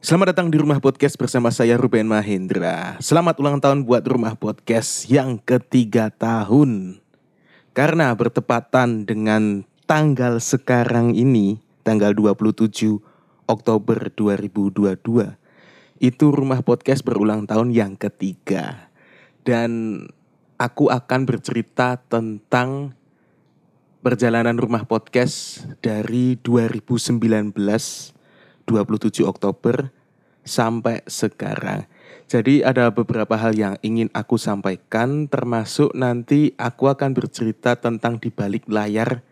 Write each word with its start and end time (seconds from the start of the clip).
Selamat 0.00 0.32
datang 0.32 0.48
di 0.48 0.56
Rumah 0.56 0.80
Podcast 0.80 1.20
bersama 1.20 1.52
saya 1.52 1.76
Ruben 1.76 2.08
Mahendra. 2.08 2.96
Selamat 3.04 3.36
ulang 3.36 3.60
tahun 3.60 3.84
buat 3.84 4.00
Rumah 4.00 4.32
Podcast 4.32 5.04
yang 5.12 5.36
ketiga 5.36 6.08
tahun. 6.08 7.04
Karena 7.76 8.08
bertepatan 8.16 9.04
dengan 9.04 9.68
tanggal 9.84 10.40
sekarang 10.40 11.12
ini, 11.12 11.60
tanggal 11.84 12.16
27 12.16 12.96
Oktober 13.44 14.08
2022, 14.16 15.36
itu 16.00 16.24
Rumah 16.32 16.64
Podcast 16.64 17.04
berulang 17.04 17.44
tahun 17.44 17.68
yang 17.68 17.92
ketiga. 18.00 18.88
Dan 19.44 20.00
aku 20.56 20.88
akan 20.88 21.28
bercerita 21.28 22.00
tentang 22.08 22.96
perjalanan 24.00 24.56
Rumah 24.56 24.88
Podcast 24.88 25.68
dari 25.84 26.40
2019 26.40 28.16
27 28.70 29.26
Oktober 29.26 29.90
sampai 30.46 31.02
sekarang. 31.10 31.90
Jadi 32.30 32.62
ada 32.62 32.94
beberapa 32.94 33.34
hal 33.34 33.58
yang 33.58 33.74
ingin 33.82 34.06
aku 34.14 34.38
sampaikan 34.38 35.26
termasuk 35.26 35.90
nanti 35.98 36.54
aku 36.54 36.86
akan 36.86 37.10
bercerita 37.10 37.74
tentang 37.74 38.22
di 38.22 38.30
balik 38.30 38.70
layar 38.70 39.26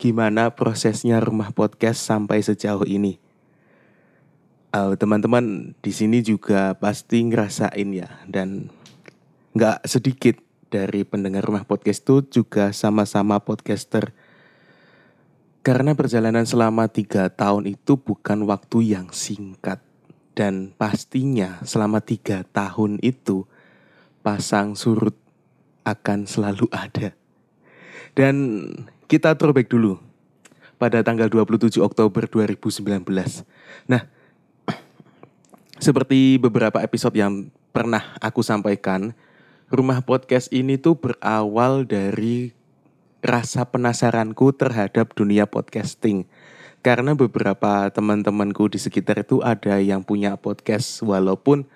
gimana 0.00 0.56
prosesnya 0.56 1.20
rumah 1.20 1.52
podcast 1.52 2.00
sampai 2.00 2.40
sejauh 2.40 2.88
ini. 2.88 3.20
Uh, 4.72 4.96
teman-teman 4.96 5.76
di 5.84 5.92
sini 5.92 6.24
juga 6.24 6.72
pasti 6.76 7.24
ngerasain 7.24 7.88
ya 7.92 8.08
dan 8.24 8.72
nggak 9.52 9.84
sedikit 9.84 10.40
dari 10.68 11.04
pendengar 11.04 11.44
rumah 11.44 11.64
podcast 11.64 12.04
itu 12.04 12.40
juga 12.40 12.72
sama-sama 12.76 13.40
podcaster 13.40 14.12
karena 15.68 15.92
perjalanan 15.92 16.48
selama 16.48 16.88
tiga 16.88 17.28
tahun 17.28 17.68
itu 17.68 18.00
bukan 18.00 18.48
waktu 18.48 18.96
yang 18.96 19.12
singkat. 19.12 19.84
Dan 20.32 20.72
pastinya 20.72 21.60
selama 21.60 22.00
tiga 22.00 22.40
tahun 22.56 22.96
itu 23.04 23.44
pasang 24.24 24.72
surut 24.72 25.12
akan 25.84 26.24
selalu 26.24 26.72
ada. 26.72 27.12
Dan 28.16 28.64
kita 29.12 29.36
throwback 29.36 29.68
dulu 29.68 30.00
pada 30.80 31.04
tanggal 31.04 31.28
27 31.28 31.84
Oktober 31.84 32.24
2019. 32.24 33.04
Nah, 33.92 34.08
seperti 35.84 36.40
beberapa 36.40 36.80
episode 36.80 37.12
yang 37.12 37.52
pernah 37.76 38.16
aku 38.24 38.40
sampaikan, 38.40 39.12
rumah 39.68 40.00
podcast 40.00 40.48
ini 40.48 40.80
tuh 40.80 40.96
berawal 40.96 41.84
dari 41.84 42.56
rasa 43.22 43.66
penasaranku 43.66 44.54
terhadap 44.54 45.14
dunia 45.14 45.46
podcasting. 45.46 46.26
Karena 46.78 47.18
beberapa 47.18 47.90
teman-temanku 47.90 48.70
di 48.70 48.78
sekitar 48.78 49.26
itu 49.26 49.42
ada 49.42 49.82
yang 49.82 50.06
punya 50.06 50.38
podcast 50.38 51.02
walaupun 51.02 51.66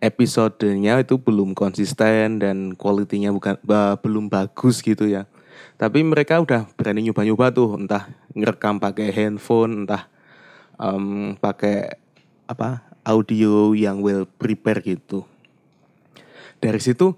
episodenya 0.00 1.04
itu 1.04 1.20
belum 1.20 1.52
konsisten 1.52 2.40
dan 2.40 2.72
kualitinya 2.72 3.34
bukan 3.34 3.60
uh, 3.68 4.00
belum 4.00 4.32
bagus 4.32 4.80
gitu 4.80 5.04
ya. 5.04 5.28
Tapi 5.76 6.02
mereka 6.02 6.40
udah 6.40 6.66
berani 6.74 7.06
nyoba-nyoba 7.06 7.52
tuh, 7.52 7.76
entah 7.76 8.08
ngerekam 8.34 8.80
pakai 8.80 9.10
handphone, 9.12 9.84
entah 9.84 10.08
um, 10.80 11.34
pakai 11.38 11.98
apa 12.48 12.82
audio 13.04 13.76
yang 13.76 14.00
well 14.00 14.24
prepare 14.24 14.80
gitu. 14.80 15.28
Dari 16.58 16.80
situ, 16.82 17.14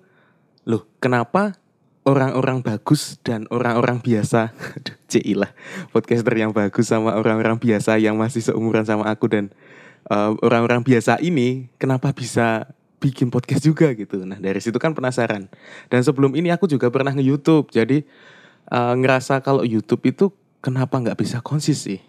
loh 0.69 0.83
kenapa 1.01 1.57
orang-orang 2.05 2.65
bagus 2.65 3.21
dan 3.21 3.45
orang-orang 3.53 4.01
biasa. 4.01 4.53
Lah 5.41 5.51
podcaster 5.91 6.35
yang 6.39 6.55
bagus 6.55 6.87
sama 6.87 7.19
orang-orang 7.19 7.59
biasa 7.59 7.99
yang 7.99 8.15
masih 8.15 8.47
seumuran 8.47 8.87
sama 8.87 9.11
aku 9.11 9.27
dan 9.27 9.51
eh, 10.07 10.31
orang-orang 10.47 10.87
biasa 10.87 11.19
ini 11.19 11.67
kenapa 11.83 12.15
bisa 12.15 12.71
bikin 13.01 13.33
podcast 13.33 13.65
juga 13.65 13.91
gitu? 13.97 14.23
Nah 14.23 14.39
dari 14.39 14.61
situ 14.63 14.77
kan 14.77 14.93
penasaran. 14.93 15.49
Dan 15.89 16.01
sebelum 16.05 16.37
ini 16.37 16.53
aku 16.53 16.69
juga 16.69 16.93
pernah 16.93 17.11
nge 17.17 17.25
YouTube 17.25 17.67
jadi 17.73 18.05
uh, 18.69 18.95
ngerasa 18.95 19.41
kalau 19.41 19.65
YouTube 19.65 20.05
itu 20.05 20.31
kenapa 20.61 21.01
nggak 21.01 21.19
bisa 21.19 21.41
konsis 21.41 21.89
sih? 21.89 22.01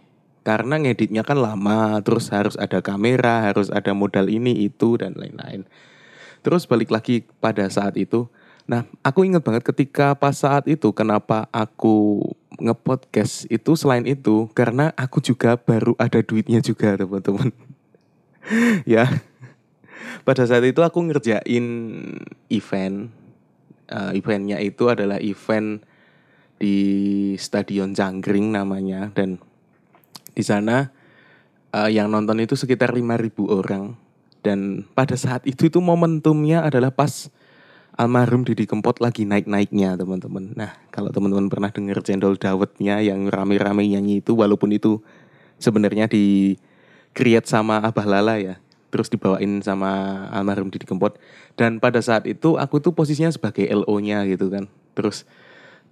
Karena 0.44 0.78
ngeditnya 0.82 1.24
kan 1.24 1.40
lama 1.40 2.02
terus 2.04 2.28
harus 2.34 2.60
ada 2.60 2.84
kamera 2.84 3.50
harus 3.50 3.72
ada 3.72 3.96
modal 3.96 4.28
ini 4.28 4.68
itu 4.68 5.00
dan 5.00 5.16
lain-lain. 5.16 5.64
Terus 6.44 6.68
balik 6.68 6.92
lagi 6.92 7.24
pada 7.40 7.66
saat 7.72 7.96
itu 7.96 8.28
Nah, 8.70 8.86
aku 9.02 9.26
ingat 9.26 9.42
banget 9.42 9.64
ketika 9.66 10.14
pas 10.14 10.38
saat 10.38 10.70
itu 10.70 10.94
kenapa 10.94 11.50
aku 11.50 12.22
ngepodcast 12.62 13.50
itu 13.50 13.74
selain 13.74 14.06
itu 14.06 14.46
karena 14.54 14.94
aku 14.94 15.18
juga 15.24 15.58
baru 15.58 15.98
ada 15.98 16.22
duitnya 16.22 16.62
juga 16.62 16.96
teman-teman. 16.98 17.50
ya. 18.90 19.10
Pada 20.22 20.46
saat 20.46 20.62
itu 20.66 20.82
aku 20.86 21.02
ngerjain 21.10 21.66
event. 22.50 23.10
Uh, 23.92 24.16
eventnya 24.16 24.56
itu 24.64 24.88
adalah 24.88 25.20
event 25.20 25.84
di 26.56 26.78
Stadion 27.36 27.92
Jangkring 27.92 28.56
namanya 28.56 29.12
dan 29.12 29.36
di 30.32 30.44
sana 30.46 30.96
uh, 31.76 31.92
yang 31.92 32.08
nonton 32.08 32.40
itu 32.40 32.56
sekitar 32.56 32.96
5000 32.96 33.36
orang 33.52 34.00
dan 34.46 34.86
pada 34.94 35.18
saat 35.18 35.44
itu 35.44 35.68
itu 35.68 35.84
momentumnya 35.84 36.64
adalah 36.64 36.94
pas 36.94 37.28
almarhum 38.02 38.42
Didi 38.42 38.66
Kempot 38.66 38.98
lagi 38.98 39.30
naik-naiknya 39.30 39.94
teman-teman. 39.94 40.58
Nah 40.58 40.74
kalau 40.90 41.14
teman-teman 41.14 41.54
pernah 41.54 41.70
dengar 41.70 42.02
cendol 42.02 42.34
dawetnya 42.34 42.98
yang 42.98 43.30
rame-rame 43.30 43.86
nyanyi 43.86 44.26
itu 44.26 44.34
walaupun 44.34 44.74
itu 44.74 45.06
sebenarnya 45.62 46.10
di 46.10 46.58
create 47.14 47.46
sama 47.46 47.78
Abah 47.86 48.10
Lala 48.10 48.42
ya. 48.42 48.58
Terus 48.90 49.08
dibawain 49.14 49.62
sama 49.62 50.26
almarhum 50.34 50.74
Didi 50.74 50.90
Kempot. 50.90 51.22
Dan 51.54 51.78
pada 51.78 52.02
saat 52.02 52.26
itu 52.26 52.58
aku 52.58 52.82
tuh 52.82 52.98
posisinya 52.98 53.30
sebagai 53.30 53.70
LO-nya 53.70 54.26
gitu 54.26 54.50
kan. 54.50 54.66
Terus 54.98 55.30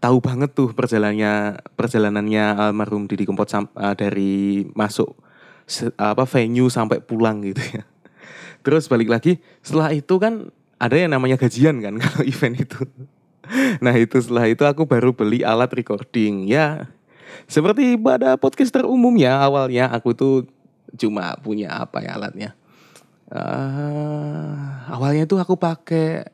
tahu 0.02 0.18
banget 0.18 0.52
tuh 0.58 0.74
perjalanannya 0.74 1.62
perjalanannya 1.78 2.44
almarhum 2.58 3.06
Didi 3.06 3.30
Kempot 3.30 3.54
uh, 3.54 3.94
dari 3.94 4.66
masuk 4.74 5.14
apa 6.02 6.26
venue 6.26 6.74
sampai 6.74 7.06
pulang 7.06 7.46
gitu 7.46 7.62
ya. 7.78 7.86
Terus 8.66 8.90
balik 8.90 9.14
lagi 9.14 9.38
setelah 9.62 9.94
itu 9.94 10.18
kan 10.18 10.50
ada 10.80 10.96
yang 10.96 11.12
namanya 11.12 11.36
gajian 11.36 11.84
kan 11.84 12.00
kalau 12.04 12.24
event 12.24 12.56
itu. 12.56 12.88
Nah 13.84 13.94
itu 14.00 14.16
setelah 14.24 14.48
itu 14.48 14.64
aku 14.64 14.88
baru 14.88 15.12
beli 15.12 15.44
alat 15.44 15.70
recording 15.76 16.48
ya. 16.48 16.88
Seperti 17.46 18.00
pada 18.00 18.40
podcaster 18.40 18.88
umumnya 18.88 19.38
awalnya 19.38 19.92
aku 19.92 20.16
tuh 20.16 20.36
cuma 20.98 21.38
punya 21.44 21.76
apa 21.76 22.02
ya 22.02 22.18
alatnya. 22.18 22.56
Uh, 23.30 24.58
awalnya 24.90 25.30
itu 25.30 25.38
aku 25.38 25.54
pakai 25.54 26.26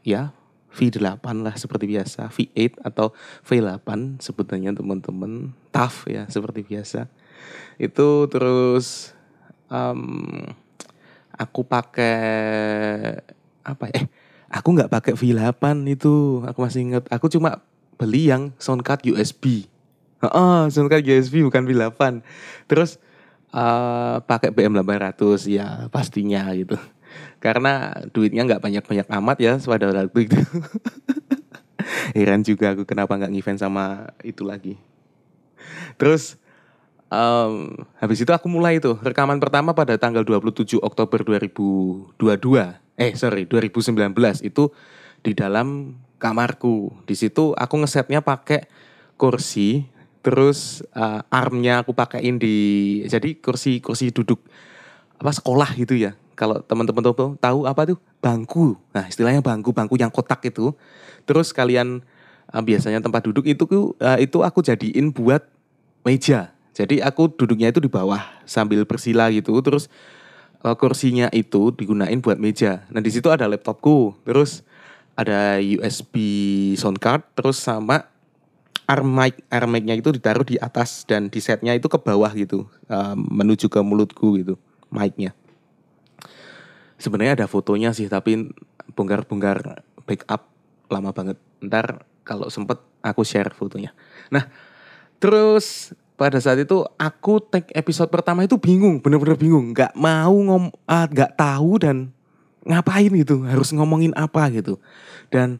ya 0.00 0.32
V8 0.70 1.20
lah 1.44 1.52
seperti 1.58 1.84
biasa, 1.90 2.30
V8 2.32 2.80
atau 2.80 3.12
V8 3.44 4.22
sebutannya 4.22 4.72
teman-teman, 4.72 5.52
TAF 5.74 6.08
ya 6.08 6.24
seperti 6.30 6.64
biasa. 6.64 7.10
Itu 7.76 8.30
terus 8.30 9.12
um, 9.68 10.46
aku 11.34 11.66
pakai 11.66 12.16
apa 13.74 13.90
ya? 13.90 14.02
Eh, 14.02 14.04
aku 14.50 14.74
nggak 14.74 14.90
pakai 14.90 15.12
V8 15.14 15.62
itu. 15.86 16.42
Aku 16.46 16.58
masih 16.62 16.80
inget. 16.86 17.04
Aku 17.08 17.30
cuma 17.30 17.62
beli 18.00 18.32
yang 18.32 18.50
sound 18.56 18.82
card 18.82 19.04
USB. 19.06 19.70
Oh, 20.20 20.68
sound 20.68 20.90
card 20.92 21.06
USB 21.06 21.44
bukan 21.44 21.64
V8. 21.64 22.20
Terus 22.66 23.00
uh, 23.54 24.22
pakai 24.24 24.50
BM800 24.50 25.46
ya 25.50 25.86
pastinya 25.88 26.50
gitu. 26.54 26.76
Karena 27.42 27.92
duitnya 28.12 28.46
nggak 28.46 28.62
banyak-banyak 28.62 29.06
amat 29.08 29.36
ya 29.40 29.52
pada 29.58 29.90
waktu 29.90 30.20
itu. 30.28 30.38
Heran 32.16 32.44
juga 32.44 32.76
aku 32.76 32.84
kenapa 32.84 33.16
nggak 33.16 33.32
event 33.34 33.58
sama 33.58 34.12
itu 34.22 34.44
lagi. 34.44 34.74
Terus 35.96 36.36
um, 37.10 37.74
habis 37.98 38.22
itu 38.22 38.30
aku 38.30 38.46
mulai 38.46 38.78
itu 38.78 38.96
rekaman 39.00 39.40
pertama 39.42 39.74
pada 39.74 39.98
tanggal 39.98 40.22
27 40.22 40.78
Oktober 40.80 41.20
2022 41.24 42.20
eh 43.00 43.16
sorry 43.16 43.48
2019 43.48 43.96
itu 44.44 44.68
di 45.24 45.32
dalam 45.32 45.96
kamarku. 46.20 46.92
Di 47.08 47.16
situ 47.16 47.56
aku 47.56 47.80
ngesetnya 47.80 48.20
pakai 48.20 48.68
kursi, 49.16 49.88
terus 50.20 50.84
uh, 50.92 51.24
armnya 51.32 51.80
aku 51.80 51.96
pakaiin 51.96 52.36
di 52.36 52.56
jadi 53.08 53.40
kursi 53.40 53.80
kursi 53.80 54.12
duduk 54.12 54.44
apa 55.16 55.32
sekolah 55.32 55.72
gitu 55.80 55.96
ya. 55.96 56.12
Kalau 56.36 56.60
teman-teman 56.60 57.00
tahu 57.00 57.36
tahu 57.40 57.58
apa 57.64 57.96
tuh 57.96 57.98
bangku. 58.20 58.76
Nah 58.92 59.08
istilahnya 59.08 59.40
bangku 59.40 59.72
bangku 59.72 59.96
yang 59.96 60.12
kotak 60.12 60.44
itu. 60.44 60.76
Terus 61.24 61.56
kalian 61.56 62.04
uh, 62.52 62.62
biasanya 62.62 63.00
tempat 63.00 63.24
duduk 63.24 63.48
itu 63.48 63.64
uh, 63.96 64.20
itu 64.20 64.44
aku 64.44 64.60
jadiin 64.60 65.08
buat 65.08 65.48
meja. 66.04 66.52
Jadi 66.76 67.00
aku 67.04 67.32
duduknya 67.32 67.72
itu 67.72 67.80
di 67.80 67.88
bawah 67.92 68.20
sambil 68.44 68.84
bersila 68.84 69.28
gitu. 69.32 69.52
Terus 69.60 69.88
uh, 70.64 70.76
kursinya 70.76 71.28
itu 71.32 71.72
digunain 71.72 72.20
buat 72.20 72.36
meja. 72.36 72.84
Nah 72.92 73.00
di 73.00 73.10
situ 73.12 73.28
ada 73.32 73.48
laptopku, 73.48 74.16
terus 74.24 74.64
ada 75.16 75.60
USB 75.60 76.16
sound 76.76 77.00
card, 77.00 77.24
terus 77.36 77.60
sama 77.60 78.08
arm 78.88 79.06
mic, 79.06 79.38
arm 79.52 79.70
mic-nya 79.70 79.94
itu 79.94 80.10
ditaruh 80.10 80.42
di 80.42 80.58
atas 80.58 81.06
dan 81.06 81.30
di 81.30 81.38
setnya 81.38 81.76
itu 81.76 81.86
ke 81.86 81.98
bawah 82.00 82.32
gitu, 82.34 82.66
uh, 82.90 83.14
menuju 83.14 83.70
ke 83.70 83.80
mulutku 83.84 84.40
gitu, 84.40 84.56
mic-nya. 84.90 85.36
sebenarnya 87.00 87.32
ada 87.32 87.46
fotonya 87.48 87.96
sih 87.96 88.12
tapi 88.12 88.52
bongkar-bongkar 88.92 89.88
backup 90.04 90.52
lama 90.92 91.16
banget 91.16 91.40
ntar 91.64 92.04
kalau 92.28 92.52
sempet 92.52 92.76
aku 93.00 93.24
share 93.24 93.56
fotonya 93.56 93.96
nah 94.28 94.44
terus 95.16 95.96
pada 96.20 96.36
saat 96.36 96.60
itu 96.60 96.84
aku 97.00 97.40
take 97.40 97.72
episode 97.72 98.12
pertama 98.12 98.44
itu 98.44 98.60
bingung 98.60 99.00
bener-bener 99.00 99.40
bingung. 99.40 99.72
Nggak 99.72 99.96
mau 99.96 100.36
ngom 100.36 100.68
ah, 100.84 101.08
nggak 101.08 101.32
uh, 101.32 101.36
tahu 101.40 101.80
dan 101.80 101.96
ngapain 102.68 103.08
gitu 103.08 103.48
harus 103.48 103.72
ngomongin 103.72 104.12
apa 104.12 104.52
gitu. 104.52 104.76
Dan 105.32 105.56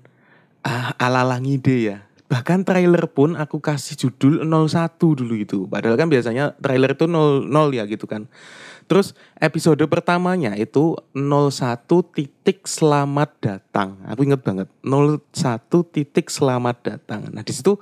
uh, 0.61 0.93
ala-ala 1.01 1.41
ngide 1.41 1.97
ya. 1.97 1.99
Bahkan 2.29 2.69
trailer 2.69 3.09
pun 3.09 3.41
aku 3.41 3.59
kasih 3.59 3.97
judul 3.97 4.45
01 4.45 5.01
dulu 5.01 5.35
itu 5.35 5.65
padahal 5.65 5.97
kan 5.97 6.13
biasanya 6.13 6.55
trailer 6.61 6.93
itu 6.93 7.09
00 7.09 7.49
ya 7.73 7.89
gitu 7.89 8.05
kan. 8.05 8.29
Terus 8.85 9.17
episode 9.41 9.81
pertamanya 9.89 10.53
itu 10.61 10.93
01 11.17 11.89
titik 12.13 12.69
selamat 12.69 13.33
datang. 13.41 13.97
Aku 14.13 14.29
inget 14.29 14.45
banget 14.45 14.69
01 14.85 15.33
titik 15.89 16.29
selamat 16.29 16.77
datang. 16.85 17.33
Nah 17.33 17.41
di 17.41 17.51
situ 17.57 17.81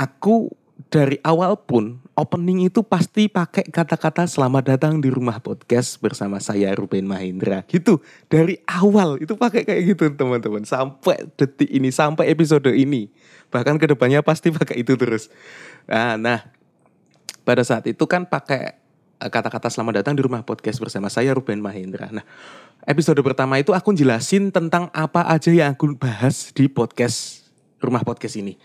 aku 0.00 0.48
dari 0.88 1.20
awal 1.24 1.56
pun 1.60 2.05
opening 2.16 2.64
itu 2.64 2.80
pasti 2.80 3.28
pakai 3.28 3.68
kata-kata 3.68 4.24
selamat 4.24 4.74
datang 4.74 5.04
di 5.04 5.12
rumah 5.12 5.36
podcast 5.44 6.00
bersama 6.00 6.40
saya 6.40 6.72
Ruben 6.72 7.04
Mahendra 7.04 7.60
gitu 7.68 8.00
dari 8.32 8.56
awal 8.64 9.20
itu 9.20 9.36
pakai 9.36 9.68
kayak 9.68 9.82
gitu 9.94 10.04
teman-teman. 10.16 10.64
Sampai 10.64 11.28
detik 11.36 11.68
ini 11.68 11.92
sampai 11.92 12.32
episode 12.32 12.72
ini. 12.72 13.12
Bahkan 13.52 13.76
ke 13.76 13.86
depannya 13.92 14.24
pasti 14.24 14.48
pakai 14.48 14.80
itu 14.80 14.96
terus. 14.96 15.28
Nah, 15.84 16.16
nah 16.16 16.40
pada 17.44 17.60
saat 17.62 17.84
itu 17.84 18.08
kan 18.08 18.24
pakai 18.24 18.80
eh, 19.20 19.30
kata-kata 19.30 19.68
selamat 19.68 20.02
datang 20.02 20.16
di 20.16 20.24
rumah 20.24 20.40
podcast 20.40 20.80
bersama 20.80 21.12
saya 21.12 21.30
Ruben 21.36 21.62
Mahendra 21.62 22.10
nah 22.10 22.26
episode 22.88 23.20
pertama 23.22 23.60
itu 23.60 23.70
aku 23.70 23.94
jelasin 23.94 24.50
tentang 24.50 24.88
apa 24.90 25.28
aja 25.28 25.52
yang 25.52 25.76
aku 25.76 25.94
bahas 25.94 26.50
di 26.56 26.66
podcast 26.66 27.46
rumah 27.76 28.00
podcast 28.02 28.40
ini. 28.40 28.56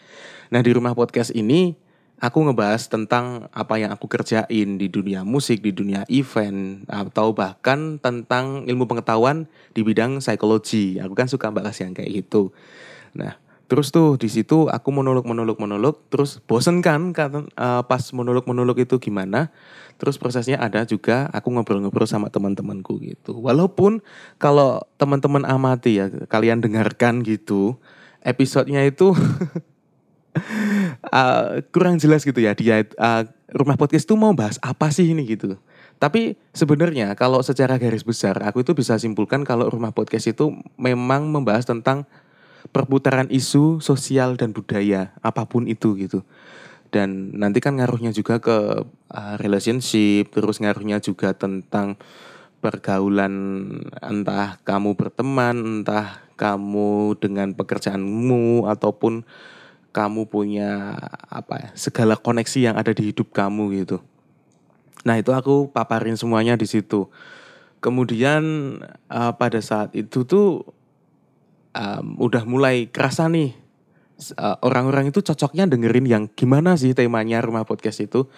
Nah 0.50 0.63
di 0.63 0.71
rumah 0.71 0.95
podcast 0.95 1.36
ini 1.36 1.75
aku 2.21 2.45
ngebahas 2.45 2.85
tentang 2.85 3.50
apa 3.50 3.81
yang 3.81 3.89
aku 3.89 4.06
kerjain 4.06 4.77
di 4.77 4.88
dunia 4.88 5.25
musik, 5.25 5.65
di 5.65 5.73
dunia 5.73 6.06
event, 6.06 6.85
atau 6.85 7.33
bahkan 7.33 7.97
tentang 7.97 8.69
ilmu 8.69 8.85
pengetahuan 8.85 9.50
di 9.73 9.81
bidang 9.81 10.21
psikologi. 10.21 11.01
Aku 11.01 11.18
kan 11.18 11.25
suka 11.25 11.50
bahas 11.50 11.73
yang 11.81 11.97
kayak 11.97 12.21
gitu. 12.21 12.53
Nah, 13.18 13.41
terus 13.65 13.89
tuh 13.89 14.21
di 14.21 14.29
situ 14.29 14.69
aku 14.69 14.94
monolog 14.94 15.25
monolog 15.25 15.57
monolog, 15.57 15.97
terus 16.13 16.38
bosen 16.45 16.85
kan 16.85 17.09
kan 17.09 17.50
uh, 17.57 17.81
pas 17.81 18.03
monolog 18.13 18.45
monolog 18.45 18.77
itu 18.77 19.01
gimana? 19.01 19.50
Terus 19.97 20.21
prosesnya 20.21 20.62
ada 20.62 20.85
juga 20.85 21.29
aku 21.33 21.50
ngobrol-ngobrol 21.53 22.06
sama 22.06 22.29
teman-temanku 22.29 23.01
gitu. 23.01 23.38
Walaupun 23.38 24.01
kalau 24.38 24.81
teman-teman 25.01 25.45
amati 25.45 26.01
ya, 26.01 26.09
kalian 26.29 26.62
dengarkan 26.62 27.21
gitu, 27.25 27.77
episodenya 28.21 28.85
itu 28.85 29.13
uh, 31.12 31.60
kurang 31.72 32.00
jelas 32.00 32.24
gitu 32.24 32.39
ya 32.39 32.56
dia 32.56 32.88
uh, 32.98 33.24
rumah 33.51 33.75
podcast 33.75 34.07
itu 34.07 34.16
mau 34.16 34.31
bahas 34.31 34.57
apa 34.63 34.89
sih 34.89 35.12
ini 35.12 35.28
gitu. 35.28 35.60
Tapi 36.01 36.33
sebenarnya 36.56 37.13
kalau 37.13 37.45
secara 37.45 37.78
garis 37.78 38.01
besar 38.01 38.33
aku 38.42 38.66
itu 38.66 38.74
bisa 38.74 38.98
simpulkan 38.98 39.45
kalau 39.45 39.69
rumah 39.69 39.94
podcast 39.94 40.33
itu 40.33 40.50
memang 40.80 41.30
membahas 41.30 41.68
tentang 41.68 42.10
perputaran 42.74 43.30
isu 43.30 43.83
sosial 43.83 44.33
dan 44.33 44.50
budaya 44.50 45.13
apa 45.22 45.45
pun 45.45 45.69
itu 45.69 45.94
gitu. 46.00 46.25
Dan 46.92 47.38
nanti 47.38 47.63
kan 47.63 47.80
ngaruhnya 47.80 48.12
juga 48.12 48.42
ke 48.44 48.83
uh, 49.13 49.36
relationship, 49.39 50.33
terus 50.36 50.60
ngaruhnya 50.60 51.00
juga 51.00 51.31
tentang 51.31 51.95
pergaulan 52.60 53.33
entah 54.04 54.60
kamu 54.68 55.00
berteman, 55.00 55.81
entah 55.81 56.19
kamu 56.36 57.16
dengan 57.22 57.54
pekerjaanmu 57.56 58.66
ataupun 58.66 59.24
kamu 59.92 60.28
punya 60.32 60.96
apa 61.28 61.56
ya 61.60 61.70
segala 61.76 62.16
koneksi 62.16 62.72
yang 62.72 62.76
ada 62.80 62.96
di 62.96 63.12
hidup 63.12 63.36
kamu 63.36 63.84
gitu. 63.84 64.00
Nah 65.04 65.20
itu 65.20 65.36
aku 65.36 65.70
paparin 65.70 66.16
semuanya 66.16 66.56
di 66.56 66.66
situ. 66.66 67.12
Kemudian 67.82 68.44
uh, 69.10 69.34
pada 69.36 69.60
saat 69.60 69.92
itu 69.98 70.24
tuh 70.24 70.64
um, 71.76 72.06
udah 72.22 72.44
mulai 72.46 72.88
kerasa 72.88 73.26
nih 73.28 73.58
orang 74.38 74.62
orang-orang 74.62 75.06
itu 75.10 75.26
cocoknya 75.26 75.66
dengerin 75.66 76.06
yang 76.06 76.24
gimana 76.30 76.78
sih 76.78 76.94
temanya 76.94 77.42
rumah 77.42 77.66
podcast 77.66 78.06
itu 78.06 78.30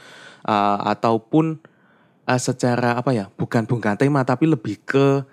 uh, 0.47 0.79
ataupun 0.87 1.59
uh, 2.23 2.39
secara 2.39 2.95
apa 2.95 3.11
ya 3.11 3.27
bukan 3.35 3.67
bukan 3.67 3.99
tema 3.99 4.23
tapi 4.23 4.47
lebih 4.47 4.79
ke 4.87 5.27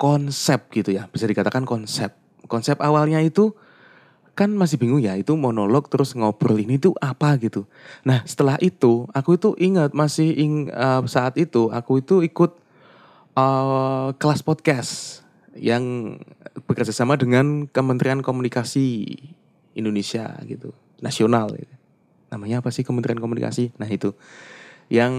konsep 0.00 0.72
gitu 0.72 0.96
ya 0.96 1.06
bisa 1.12 1.28
dikatakan 1.28 1.68
konsep 1.68 2.16
konsep 2.48 2.80
awalnya 2.80 3.20
itu 3.20 3.52
kan 4.34 4.50
masih 4.50 4.76
bingung 4.76 4.98
ya 4.98 5.14
itu 5.14 5.38
monolog 5.38 5.86
terus 5.86 6.12
ngobrol 6.18 6.58
ini 6.58 6.76
tuh 6.76 6.92
apa 6.98 7.38
gitu. 7.38 7.70
Nah 8.02 8.26
setelah 8.26 8.58
itu 8.58 9.06
aku 9.14 9.38
itu 9.38 9.54
ingat 9.62 9.94
masih 9.94 10.34
ing, 10.34 10.52
uh, 10.74 11.06
saat 11.06 11.38
itu 11.38 11.70
aku 11.70 12.02
itu 12.02 12.20
ikut 12.26 12.58
uh, 13.38 14.10
kelas 14.18 14.42
podcast 14.42 15.22
yang 15.54 16.18
bekerja 16.66 16.90
sama 16.90 17.14
dengan 17.14 17.70
Kementerian 17.70 18.22
Komunikasi 18.26 19.14
Indonesia 19.78 20.34
gitu 20.46 20.74
nasional 20.98 21.54
gitu. 21.54 21.74
Namanya 22.34 22.58
apa 22.58 22.74
sih 22.74 22.82
Kementerian 22.82 23.22
Komunikasi? 23.22 23.70
Nah 23.78 23.86
itu 23.86 24.18
yang 24.92 25.14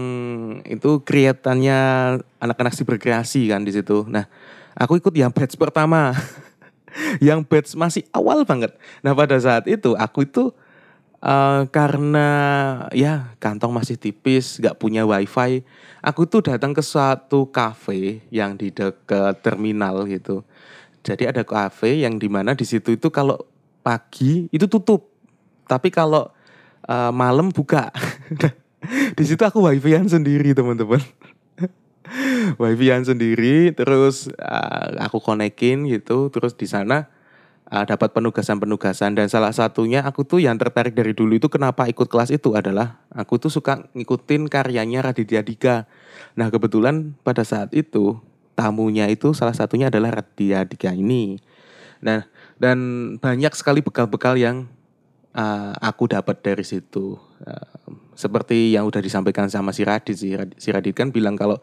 itu 0.62 1.02
kreatannya 1.02 1.78
anak-anak 2.38 2.72
si 2.76 2.84
berkreasi 2.84 3.48
kan 3.48 3.64
di 3.64 3.72
situ. 3.72 4.04
Nah 4.06 4.28
aku 4.76 5.00
ikut 5.00 5.16
yang 5.16 5.32
batch 5.32 5.56
pertama. 5.56 6.12
yang 7.18 7.44
batch 7.44 7.76
masih 7.76 8.04
awal 8.12 8.44
banget. 8.44 8.74
Nah 9.04 9.12
pada 9.12 9.36
saat 9.40 9.68
itu 9.68 9.94
aku 9.96 10.26
itu 10.28 10.54
uh, 11.22 11.62
karena 11.70 12.28
ya 12.92 13.36
kantong 13.40 13.72
masih 13.72 13.96
tipis, 13.96 14.60
gak 14.60 14.76
punya 14.76 15.04
wifi, 15.08 15.64
aku 16.02 16.28
tuh 16.28 16.44
datang 16.44 16.72
ke 16.76 16.82
suatu 16.82 17.48
cafe 17.50 18.24
yang 18.30 18.54
di 18.54 18.72
dekat 18.72 19.40
terminal 19.40 20.04
gitu. 20.08 20.44
Jadi 21.06 21.30
ada 21.30 21.46
cafe 21.46 22.02
yang 22.02 22.18
di 22.18 22.26
mana 22.26 22.58
di 22.58 22.66
situ 22.66 22.98
itu 22.98 23.08
kalau 23.14 23.38
pagi 23.86 24.50
itu 24.50 24.66
tutup, 24.66 25.06
tapi 25.70 25.94
kalau 25.94 26.30
uh, 26.90 27.12
malam 27.14 27.54
buka. 27.54 27.94
di 29.18 29.24
situ 29.26 29.42
aku 29.42 29.66
wifi-an 29.66 30.06
sendiri 30.06 30.54
teman-teman 30.54 31.02
wifi-an 32.62 33.02
sendiri 33.06 33.74
terus 33.74 34.30
uh, 34.38 34.96
aku 35.02 35.18
konekin 35.22 35.86
gitu 35.90 36.30
terus 36.30 36.54
di 36.54 36.66
sana 36.70 37.10
uh, 37.70 37.84
dapat 37.86 38.14
penugasan-penugasan 38.14 39.18
dan 39.18 39.26
salah 39.26 39.50
satunya 39.50 40.02
aku 40.02 40.22
tuh 40.22 40.42
yang 40.42 40.58
tertarik 40.58 40.94
dari 40.94 41.12
dulu 41.12 41.38
itu 41.38 41.48
kenapa 41.50 41.86
ikut 41.90 42.06
kelas 42.06 42.30
itu 42.30 42.54
adalah 42.54 43.02
aku 43.10 43.38
tuh 43.42 43.50
suka 43.50 43.90
ngikutin 43.94 44.46
karyanya 44.46 45.02
Raditya 45.02 45.42
Dika. 45.42 45.90
Nah, 46.38 46.48
kebetulan 46.52 47.16
pada 47.26 47.42
saat 47.42 47.72
itu 47.74 48.18
tamunya 48.56 49.10
itu 49.10 49.36
salah 49.36 49.54
satunya 49.54 49.90
adalah 49.90 50.22
Raditya 50.22 50.64
Dika 50.64 50.94
ini. 50.94 51.38
Nah, 52.00 52.28
dan 52.56 52.78
banyak 53.18 53.52
sekali 53.56 53.80
bekal-bekal 53.82 54.36
yang 54.38 54.68
uh, 55.34 55.72
aku 55.80 56.08
dapat 56.08 56.40
dari 56.44 56.64
situ. 56.64 57.18
Uh, 57.42 57.92
seperti 58.16 58.72
yang 58.72 58.88
udah 58.88 59.04
disampaikan 59.04 59.52
sama 59.52 59.76
si 59.76 59.84
Radit 59.84 60.16
sih. 60.16 60.32
Si 60.56 60.68
Radit 60.72 60.96
kan 60.96 61.12
bilang 61.12 61.36
kalau 61.36 61.60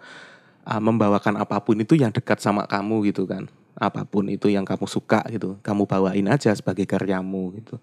uh, 0.67 0.81
membawakan 0.81 1.39
apa 1.39 1.59
pun 1.63 1.79
itu 1.79 1.95
yang 1.95 2.11
dekat 2.11 2.39
sama 2.39 2.67
kamu 2.67 3.11
gitu 3.11 3.27
kan. 3.27 3.47
Apa 3.73 4.05
pun 4.05 4.29
itu 4.29 4.53
yang 4.53 4.63
kamu 4.63 4.85
suka 4.85 5.25
gitu 5.33 5.57
kamu 5.65 5.89
bawain 5.89 6.27
aja 6.29 6.53
sebagai 6.53 6.85
karyamu 6.85 7.57
gitu. 7.59 7.81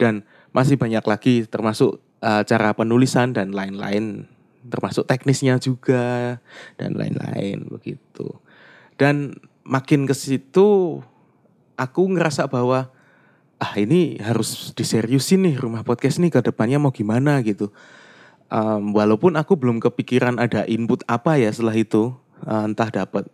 Dan 0.00 0.26
masih 0.50 0.80
banyak 0.80 1.04
lagi 1.04 1.34
termasuk 1.46 2.00
uh, 2.24 2.42
cara 2.42 2.72
penulisan 2.72 3.36
dan 3.36 3.52
lain-lain 3.52 4.26
termasuk 4.66 5.06
teknisnya 5.06 5.62
juga 5.62 6.36
dan 6.74 6.98
lain-lain 6.98 7.70
begitu. 7.70 8.34
Dan 8.98 9.38
makin 9.62 10.08
ke 10.08 10.14
situ 10.16 10.98
aku 11.76 12.02
ngerasa 12.16 12.48
bahwa 12.48 12.90
ah 13.56 13.72
ini 13.80 14.20
harus 14.20 14.72
diseriusin 14.76 15.48
nih 15.48 15.56
rumah 15.56 15.80
podcast 15.80 16.20
nih 16.20 16.28
ke 16.28 16.40
depannya 16.44 16.76
mau 16.76 16.92
gimana 16.92 17.40
gitu 17.40 17.72
um, 18.50 18.94
walaupun 18.94 19.34
aku 19.38 19.58
belum 19.58 19.82
kepikiran 19.82 20.38
ada 20.38 20.66
input 20.66 21.02
apa 21.06 21.38
ya 21.38 21.50
setelah 21.50 21.76
itu 21.76 22.14
uh, 22.46 22.64
entah 22.66 22.90
dapat 22.90 23.26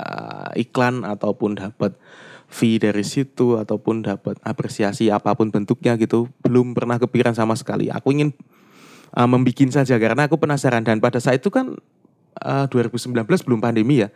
uh, 0.00 0.50
iklan 0.56 1.02
ataupun 1.06 1.58
dapat 1.58 1.94
fee 2.50 2.82
dari 2.82 3.06
situ 3.06 3.56
ataupun 3.56 4.02
dapat 4.02 4.34
apresiasi 4.42 5.06
apa 5.08 5.38
pun 5.38 5.54
bentuknya 5.54 5.94
gitu 5.94 6.26
belum 6.42 6.74
pernah 6.74 6.98
kepikiran 6.98 7.32
sama 7.32 7.54
sekali. 7.54 7.86
Aku 7.88 8.10
ingin 8.10 8.34
uh, 9.14 9.28
membikin 9.30 9.70
saja 9.70 9.96
karena 10.02 10.26
aku 10.26 10.36
penasaran. 10.36 10.82
Dan 10.82 10.98
pada 10.98 11.22
saat 11.22 11.38
itu 11.38 11.48
kan 11.54 11.78
uh, 12.42 12.66
2019 12.66 13.14
belum 13.22 13.62
pandemi 13.62 14.02
ya. 14.02 14.10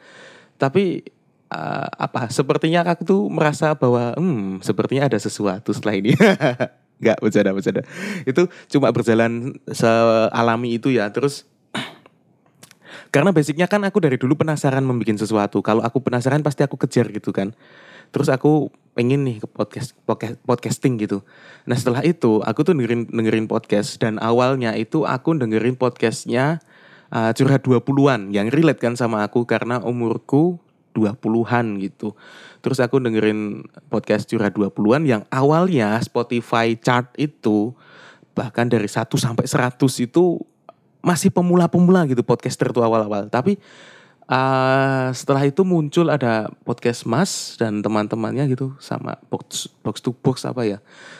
Tapi 0.58 1.06
uh, 1.54 1.88
apa 1.94 2.26
sepertinya 2.30 2.82
aku 2.82 3.02
tuh 3.06 3.22
merasa 3.30 3.78
bahwa 3.78 4.18
hmm 4.18 4.62
sepertinya 4.66 5.06
ada 5.06 5.18
sesuatu 5.18 5.70
setelah 5.70 5.94
ini 5.98 6.12
nggak 7.02 7.18
bercanda 7.20 7.50
bercanda 7.50 7.82
itu 8.24 8.46
cuma 8.70 8.90
berjalan 8.94 9.56
sealami 9.70 10.78
itu 10.78 10.94
ya 10.94 11.10
terus 11.10 11.48
Karena 13.14 13.30
basicnya 13.30 13.70
kan 13.70 13.78
aku 13.86 14.02
dari 14.02 14.18
dulu 14.18 14.34
penasaran 14.34 14.82
membuat 14.82 15.22
sesuatu. 15.22 15.62
Kalau 15.62 15.86
aku 15.86 16.02
penasaran 16.02 16.42
pasti 16.42 16.66
aku 16.66 16.74
kejar 16.74 17.14
gitu 17.14 17.30
kan. 17.30 17.54
Terus 18.10 18.26
aku 18.26 18.74
pengen 18.98 19.22
nih 19.22 19.38
ke 19.38 19.46
podcast, 19.46 19.94
podcast 20.02 20.38
podcasting 20.42 20.98
gitu. 20.98 21.22
Nah 21.66 21.78
setelah 21.78 22.02
itu 22.02 22.42
aku 22.42 22.66
tuh 22.66 22.74
dengerin 22.74 23.10
dengerin 23.10 23.46
podcast 23.46 24.02
dan 24.02 24.18
awalnya 24.18 24.74
itu 24.74 25.06
aku 25.06 25.34
dengerin 25.34 25.78
podcastnya 25.78 26.58
uh, 27.10 27.30
curhat 27.34 27.62
20-an 27.62 28.34
yang 28.34 28.50
relate 28.50 28.78
kan 28.78 28.94
sama 28.94 29.22
aku 29.22 29.46
karena 29.46 29.82
umurku 29.82 30.62
20-an 30.94 31.82
gitu. 31.82 32.14
Terus 32.62 32.78
aku 32.80 33.02
dengerin 33.02 33.66
podcast 33.90 34.30
curhat 34.30 34.54
20-an 34.54 35.02
yang 35.04 35.22
awalnya 35.28 35.98
Spotify 36.00 36.78
chart 36.78 37.10
itu 37.18 37.74
bahkan 38.32 38.70
dari 38.70 38.86
1 38.86 39.04
sampai 39.14 39.44
100 39.44 39.78
itu 40.00 40.40
masih 41.04 41.28
pemula-pemula 41.28 42.08
gitu 42.08 42.24
podcaster 42.24 42.72
tuh 42.72 42.80
awal-awal. 42.80 43.28
Tapi 43.28 43.60
uh, 44.30 45.12
setelah 45.12 45.44
itu 45.44 45.62
muncul 45.62 46.08
ada 46.08 46.48
podcast 46.64 47.04
Mas 47.04 47.60
dan 47.60 47.84
teman-temannya 47.84 48.48
gitu 48.56 48.72
sama 48.80 49.20
box 49.28 49.68
box 49.84 50.00
to 50.00 50.16
box 50.16 50.48
apa 50.48 50.64
ya. 50.64 50.78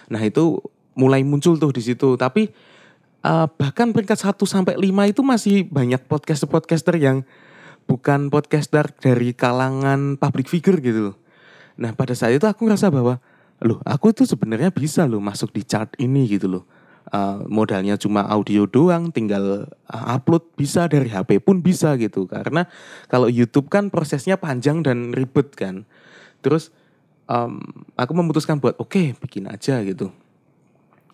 Nah, 0.08 0.22
itu 0.24 0.62
mulai 0.96 1.20
muncul 1.26 1.60
tuh 1.60 1.70
di 1.74 1.82
situ. 1.84 2.16
Tapi 2.16 2.48
uh, 3.24 3.46
bahkan 3.60 3.92
peringkat 3.92 4.18
1 4.24 4.40
sampai 4.48 4.74
5 4.80 5.12
itu 5.12 5.20
masih 5.20 5.56
banyak 5.68 6.00
podcaster-podcaster 6.08 6.96
yang 6.96 7.22
bukan 7.84 8.32
podcaster 8.32 8.90
dari 8.98 9.36
kalangan 9.36 10.16
public 10.16 10.48
figure 10.48 10.80
gitu. 10.80 11.14
Nah, 11.76 11.92
pada 11.92 12.14
saat 12.16 12.36
itu 12.36 12.46
aku 12.46 12.66
ngerasa 12.66 12.88
bahwa 12.88 13.18
loh, 13.62 13.80
aku 13.84 14.14
itu 14.14 14.24
sebenarnya 14.24 14.70
bisa 14.70 15.04
loh 15.04 15.20
masuk 15.20 15.50
di 15.52 15.62
chart 15.66 15.92
ini 15.98 16.26
gitu 16.28 16.46
loh 16.46 16.64
uh, 17.12 17.44
modalnya 17.50 17.98
cuma 18.00 18.24
audio 18.24 18.64
doang, 18.64 19.12
tinggal 19.12 19.68
uh, 19.90 20.04
upload 20.16 20.46
bisa 20.56 20.86
dari 20.88 21.10
HP 21.10 21.42
pun 21.42 21.60
bisa 21.60 21.92
gitu. 22.00 22.24
Karena 22.30 22.64
kalau 23.10 23.28
YouTube 23.28 23.68
kan 23.68 23.92
prosesnya 23.92 24.40
panjang 24.40 24.80
dan 24.80 25.12
ribet 25.12 25.52
kan. 25.52 25.84
Terus 26.40 26.72
um, 27.28 27.60
aku 27.98 28.12
memutuskan 28.16 28.62
buat 28.62 28.78
oke 28.80 28.94
okay, 28.94 29.06
bikin 29.18 29.50
aja 29.50 29.82
gitu. 29.84 30.08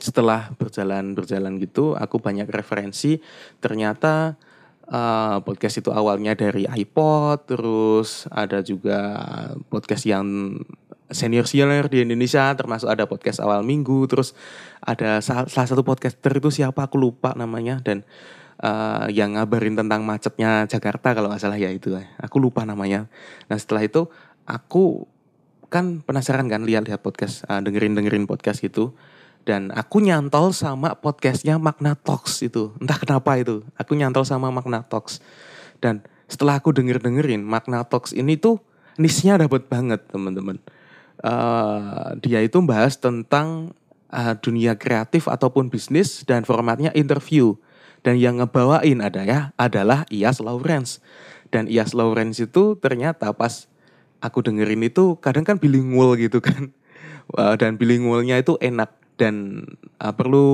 Setelah 0.01 0.53
berjalan 0.57 1.13
berjalan 1.13 1.61
gitu, 1.61 1.93
aku 1.93 2.23
banyak 2.23 2.49
referensi. 2.49 3.21
Ternyata 3.61 4.41
uh, 4.91 5.39
podcast 5.47 5.81
itu 5.81 5.95
awalnya 5.95 6.35
dari 6.35 6.67
iPod, 6.67 7.47
terus 7.47 8.27
ada 8.29 8.61
juga 8.61 8.99
podcast 9.71 10.05
yang 10.05 10.59
senior 11.11 11.47
senior 11.47 11.91
di 11.91 12.07
Indonesia 12.07 12.55
termasuk 12.55 12.87
ada 12.87 13.03
podcast 13.11 13.43
awal 13.43 13.67
minggu 13.67 14.07
terus 14.07 14.31
ada 14.79 15.19
salah, 15.19 15.51
satu 15.51 15.83
podcaster 15.83 16.31
itu 16.39 16.55
siapa 16.55 16.87
aku 16.87 17.03
lupa 17.03 17.35
namanya 17.35 17.83
dan 17.83 18.07
uh, 18.63 19.11
yang 19.11 19.35
ngabarin 19.35 19.75
tentang 19.75 20.07
macetnya 20.07 20.71
Jakarta 20.71 21.11
kalau 21.13 21.29
nggak 21.29 21.43
salah 21.43 21.59
ya 21.59 21.69
itu 21.75 21.99
aku 22.23 22.37
lupa 22.39 22.63
namanya. 22.63 23.11
Nah 23.51 23.59
setelah 23.59 23.83
itu 23.83 24.07
aku 24.47 25.07
kan 25.71 26.03
penasaran 26.03 26.51
kan 26.51 26.67
lihat-lihat 26.67 27.03
podcast 27.03 27.47
uh, 27.47 27.63
dengerin 27.63 27.95
dengerin 27.95 28.27
podcast 28.27 28.63
itu 28.63 28.95
dan 29.49 29.73
aku 29.73 30.05
nyantol 30.05 30.53
sama 30.53 30.95
podcastnya 30.99 31.57
Magna 31.57 31.97
Talks 31.97 32.45
itu 32.45 32.73
entah 32.79 32.99
kenapa 33.01 33.41
itu 33.41 33.65
aku 33.75 33.97
nyantol 33.97 34.25
sama 34.29 34.53
Magna 34.53 34.85
Talks 34.85 35.19
dan 35.81 36.05
setelah 36.31 36.61
aku 36.61 36.71
denger 36.71 37.03
dengerin 37.03 37.43
Magna 37.43 37.83
Talks 37.83 38.13
ini 38.13 38.37
tuh 38.37 38.61
nisnya 39.01 39.41
dapat 39.41 39.67
banget 39.67 40.05
teman-teman 40.13 40.61
uh, 41.25 42.17
dia 42.21 42.41
itu 42.45 42.61
membahas 42.61 42.97
tentang 42.97 43.77
uh, 44.13 44.35
dunia 44.37 44.77
kreatif 44.77 45.29
ataupun 45.31 45.69
bisnis 45.69 46.27
dan 46.27 46.45
formatnya 46.45 46.93
interview. 46.93 47.57
Dan 48.01 48.17
yang 48.17 48.41
ngebawain 48.41 49.05
ada 49.05 49.23
ya 49.29 49.41
adalah 49.61 50.09
Ias 50.09 50.41
Lawrence. 50.41 51.05
Dan 51.53 51.69
Ias 51.69 51.93
Lawrence 51.93 52.41
itu 52.41 52.77
ternyata 52.81 53.37
pas 53.37 53.69
aku 54.25 54.41
dengerin 54.41 54.89
itu 54.89 55.21
kadang 55.21 55.45
kan 55.45 55.61
bilingual 55.61 56.17
gitu 56.17 56.41
kan. 56.41 56.73
Uh, 57.37 57.55
dan 57.61 57.77
bilingualnya 57.77 58.41
itu 58.41 58.57
enak 58.59 58.89
dan 59.21 59.69
uh, 60.01 60.17
perlu 60.17 60.49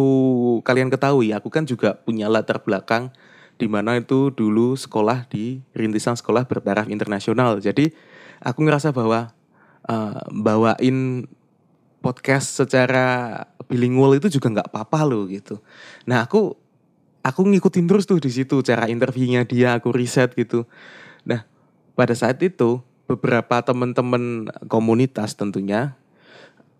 kalian 0.67 0.91
ketahui 0.91 1.31
aku 1.31 1.47
kan 1.55 1.63
juga 1.63 1.95
punya 2.03 2.27
latar 2.27 2.59
belakang 2.67 3.15
di 3.57 3.71
mana 3.71 3.95
itu 3.95 4.35
dulu 4.35 4.75
sekolah 4.75 5.31
di 5.31 5.63
rintisan 5.73 6.19
sekolah 6.19 6.45
bertaraf 6.45 6.91
internasional. 6.91 7.57
Jadi 7.63 7.95
aku 8.43 8.67
ngerasa 8.67 8.91
bahwa 8.91 9.31
uh, 9.87 10.21
bawain 10.35 11.31
podcast 12.03 12.59
secara 12.67 13.43
bilingual 13.71 14.19
itu 14.19 14.29
juga 14.29 14.51
nggak 14.51 14.69
apa-apa 14.75 15.01
loh 15.07 15.25
gitu. 15.31 15.63
Nah 16.11 16.27
aku 16.27 16.59
aku 17.23 17.41
ngikutin 17.47 17.87
terus 17.87 18.05
tuh 18.05 18.19
di 18.19 18.35
situ 18.35 18.61
cara 18.67 18.91
interviewnya 18.91 19.47
dia 19.47 19.79
aku 19.79 19.95
riset 19.95 20.35
gitu. 20.35 20.67
Nah 21.25 21.47
pada 21.97 22.13
saat 22.13 22.43
itu 22.43 22.83
beberapa 23.07 23.63
teman-teman 23.63 24.51
komunitas 24.67 25.39
tentunya 25.39 25.95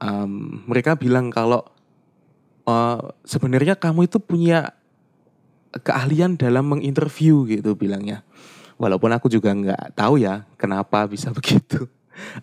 um, 0.03 0.61
mereka 0.67 0.99
bilang 0.99 1.33
kalau 1.33 1.65
uh, 2.67 3.15
sebenarnya 3.23 3.79
kamu 3.79 4.11
itu 4.11 4.19
punya 4.21 4.75
keahlian 5.73 6.37
dalam 6.37 6.69
menginterview 6.69 7.47
gitu 7.49 7.79
bilangnya. 7.79 8.27
Walaupun 8.77 9.09
aku 9.17 9.33
juga 9.33 9.57
nggak 9.57 9.97
tahu 9.97 10.21
ya 10.21 10.45
kenapa 10.61 11.09
bisa 11.09 11.33
begitu. 11.39 11.89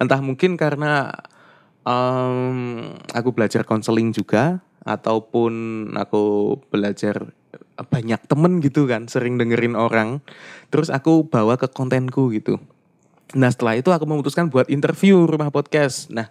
Entah 0.01 0.22
mungkin 0.22 0.58
karena 0.58 1.13
um, 1.86 2.89
aku 3.13 3.30
belajar 3.34 3.68
konseling 3.68 4.13
juga 4.13 4.63
ataupun 4.84 5.53
aku 5.96 6.58
belajar 6.68 7.32
banyak 7.74 8.22
temen 8.30 8.62
gitu 8.62 8.86
kan 8.86 9.06
sering 9.10 9.38
dengerin 9.38 9.77
orang. 9.77 10.22
Terus 10.70 10.89
aku 10.89 11.25
bawa 11.25 11.58
ke 11.58 11.70
kontenku 11.70 12.34
gitu. 12.34 12.58
Nah 13.34 13.50
setelah 13.50 13.77
itu 13.77 13.89
aku 13.89 14.06
memutuskan 14.06 14.50
buat 14.50 14.70
interview 14.70 15.25
rumah 15.25 15.50
podcast. 15.50 16.13
Nah 16.13 16.30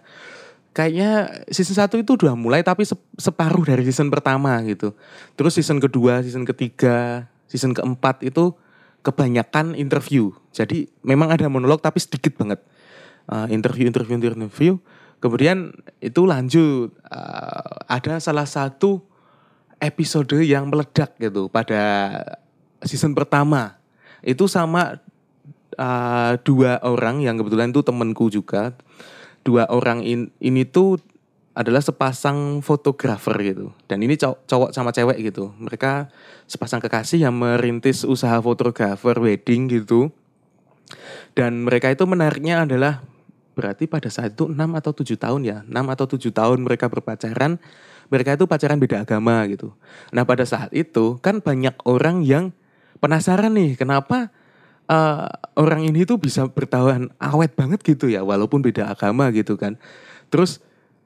kayaknya 0.73 1.45
season 1.53 1.77
1 1.77 2.01
itu 2.01 2.11
udah 2.17 2.33
mulai 2.33 2.65
tapi 2.65 2.83
separuh 3.15 3.63
dari 3.63 3.85
season 3.85 4.09
pertama 4.09 4.57
gitu. 4.65 4.91
Terus 5.37 5.53
season 5.55 5.77
kedua 5.77 6.25
season 6.25 6.43
ketiga 6.43 7.29
season 7.45 7.77
keempat 7.77 8.25
itu 8.25 8.57
kebanyakan 9.05 9.77
interview. 9.77 10.33
Jadi 10.49 10.89
memang 11.05 11.29
ada 11.29 11.45
monolog 11.47 11.79
tapi 11.79 12.01
sedikit 12.01 12.33
banget. 12.41 12.59
Uh, 13.29 13.47
interview 13.53 13.85
interview 13.85 14.17
interview. 14.17 14.81
Kemudian 15.21 15.71
itu 16.01 16.25
lanjut. 16.25 16.91
Uh, 17.07 17.77
ada 17.87 18.17
salah 18.17 18.49
satu 18.49 19.05
episode 19.77 20.41
yang 20.41 20.67
meledak 20.73 21.13
gitu 21.21 21.47
pada 21.53 21.81
season 22.81 23.13
pertama. 23.13 23.77
Itu 24.25 24.49
sama 24.49 24.97
uh, 25.77 26.33
dua 26.41 26.81
orang 26.81 27.21
yang 27.21 27.37
kebetulan 27.37 27.69
itu 27.69 27.85
temenku 27.85 28.31
juga 28.33 28.73
dua 29.43 29.67
orang 29.69 30.01
in, 30.03 30.31
ini 30.39 30.63
tuh 30.63 30.99
adalah 31.53 31.85
sepasang 31.85 32.65
fotografer 32.65 33.37
gitu. 33.45 33.69
Dan 33.85 34.01
ini 34.01 34.17
cowok, 34.17 34.49
cowok 34.49 34.69
sama 34.73 34.89
cewek 34.89 35.21
gitu. 35.21 35.53
Mereka 35.61 36.09
sepasang 36.49 36.81
kekasih 36.81 37.29
yang 37.29 37.37
merintis 37.37 38.01
usaha 38.01 38.41
fotografer 38.41 39.13
wedding 39.21 39.69
gitu. 39.69 40.09
Dan 41.37 41.61
mereka 41.61 41.93
itu 41.93 42.09
menariknya 42.09 42.65
adalah 42.65 43.05
berarti 43.53 43.85
pada 43.85 44.09
saat 44.09 44.33
itu 44.33 44.49
6 44.49 44.57
atau 44.57 44.91
7 44.97 45.13
tahun 45.13 45.41
ya 45.45 45.57
6 45.69 45.93
atau 45.93 46.05
7 46.09 46.33
tahun 46.33 46.57
mereka 46.65 46.89
berpacaran 46.89 47.61
mereka 48.09 48.33
itu 48.33 48.49
pacaran 48.49 48.81
beda 48.81 49.05
agama 49.05 49.45
gitu. 49.45 49.77
Nah 50.09 50.25
pada 50.25 50.41
saat 50.41 50.73
itu 50.73 51.21
kan 51.21 51.37
banyak 51.37 51.77
orang 51.85 52.25
yang 52.25 52.49
penasaran 52.97 53.53
nih 53.53 53.77
kenapa 53.77 54.33
uh, 54.89 55.29
orang 55.55 55.87
ini 55.87 56.03
tuh 56.03 56.17
bisa 56.19 56.47
bertahan 56.49 57.11
awet 57.19 57.53
banget 57.53 57.83
gitu 57.83 58.09
ya 58.09 58.25
walaupun 58.25 58.63
beda 58.63 58.91
agama 58.91 59.29
gitu 59.31 59.55
kan 59.55 59.77
terus 60.33 60.63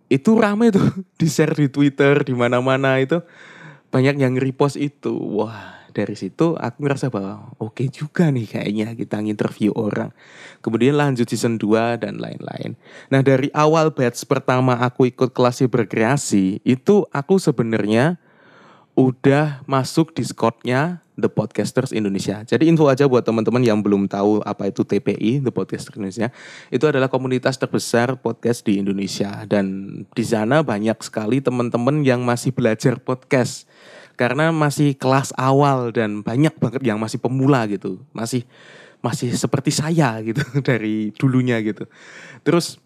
itu 0.08 0.38
rame 0.40 0.72
tuh 0.72 0.88
di 1.20 1.28
share 1.28 1.54
di 1.54 1.68
Twitter 1.68 2.24
di 2.24 2.34
mana-mana 2.34 2.98
itu 3.02 3.20
banyak 3.92 4.20
yang 4.20 4.36
repost 4.36 4.76
itu 4.76 5.16
wah 5.16 5.78
dari 5.98 6.14
situ 6.14 6.54
aku 6.54 6.78
ngerasa 6.86 7.10
bahwa 7.10 7.50
oke 7.58 7.82
okay 7.82 7.88
juga 7.90 8.30
nih 8.30 8.46
kayaknya 8.46 8.94
kita 8.94 9.18
nginterview 9.18 9.74
orang. 9.74 10.14
Kemudian 10.62 10.94
lanjut 10.94 11.26
season 11.26 11.58
2 11.58 11.98
dan 11.98 12.22
lain-lain. 12.22 12.78
Nah 13.10 13.26
dari 13.26 13.50
awal 13.50 13.90
batch 13.90 14.22
pertama 14.30 14.78
aku 14.78 15.10
ikut 15.10 15.34
kelas 15.34 15.66
berkreasi 15.66 16.62
itu 16.62 17.10
aku 17.10 17.42
sebenarnya 17.42 18.22
udah 18.94 19.66
masuk 19.66 20.14
Discordnya 20.14 21.02
The 21.18 21.34
Podcasters 21.34 21.90
Indonesia. 21.92 22.46
Jadi 22.46 22.70
info 22.70 22.86
aja 22.86 23.10
buat 23.10 23.26
teman-teman 23.26 23.66
yang 23.66 23.82
belum 23.82 24.06
tahu 24.06 24.46
apa 24.46 24.70
itu 24.70 24.86
TPI, 24.86 25.42
The 25.42 25.50
Podcasters 25.50 25.98
Indonesia. 25.98 26.30
Itu 26.70 26.86
adalah 26.86 27.10
komunitas 27.10 27.58
terbesar 27.58 28.22
podcast 28.22 28.62
di 28.62 28.78
Indonesia 28.78 29.44
dan 29.50 29.66
di 30.14 30.24
sana 30.24 30.62
banyak 30.62 31.02
sekali 31.02 31.42
teman-teman 31.42 32.06
yang 32.06 32.22
masih 32.22 32.54
belajar 32.54 33.02
podcast 33.02 33.66
karena 34.18 34.50
masih 34.50 34.98
kelas 34.98 35.34
awal 35.38 35.94
dan 35.94 36.26
banyak 36.26 36.54
banget 36.58 36.82
yang 36.82 36.98
masih 36.98 37.22
pemula 37.22 37.70
gitu 37.70 38.02
masih 38.18 38.44
masih 39.00 39.30
seperti 39.38 39.70
saya 39.70 40.18
gitu 40.26 40.42
dari 40.68 41.14
dulunya 41.14 41.62
gitu 41.62 41.86
terus 42.42 42.82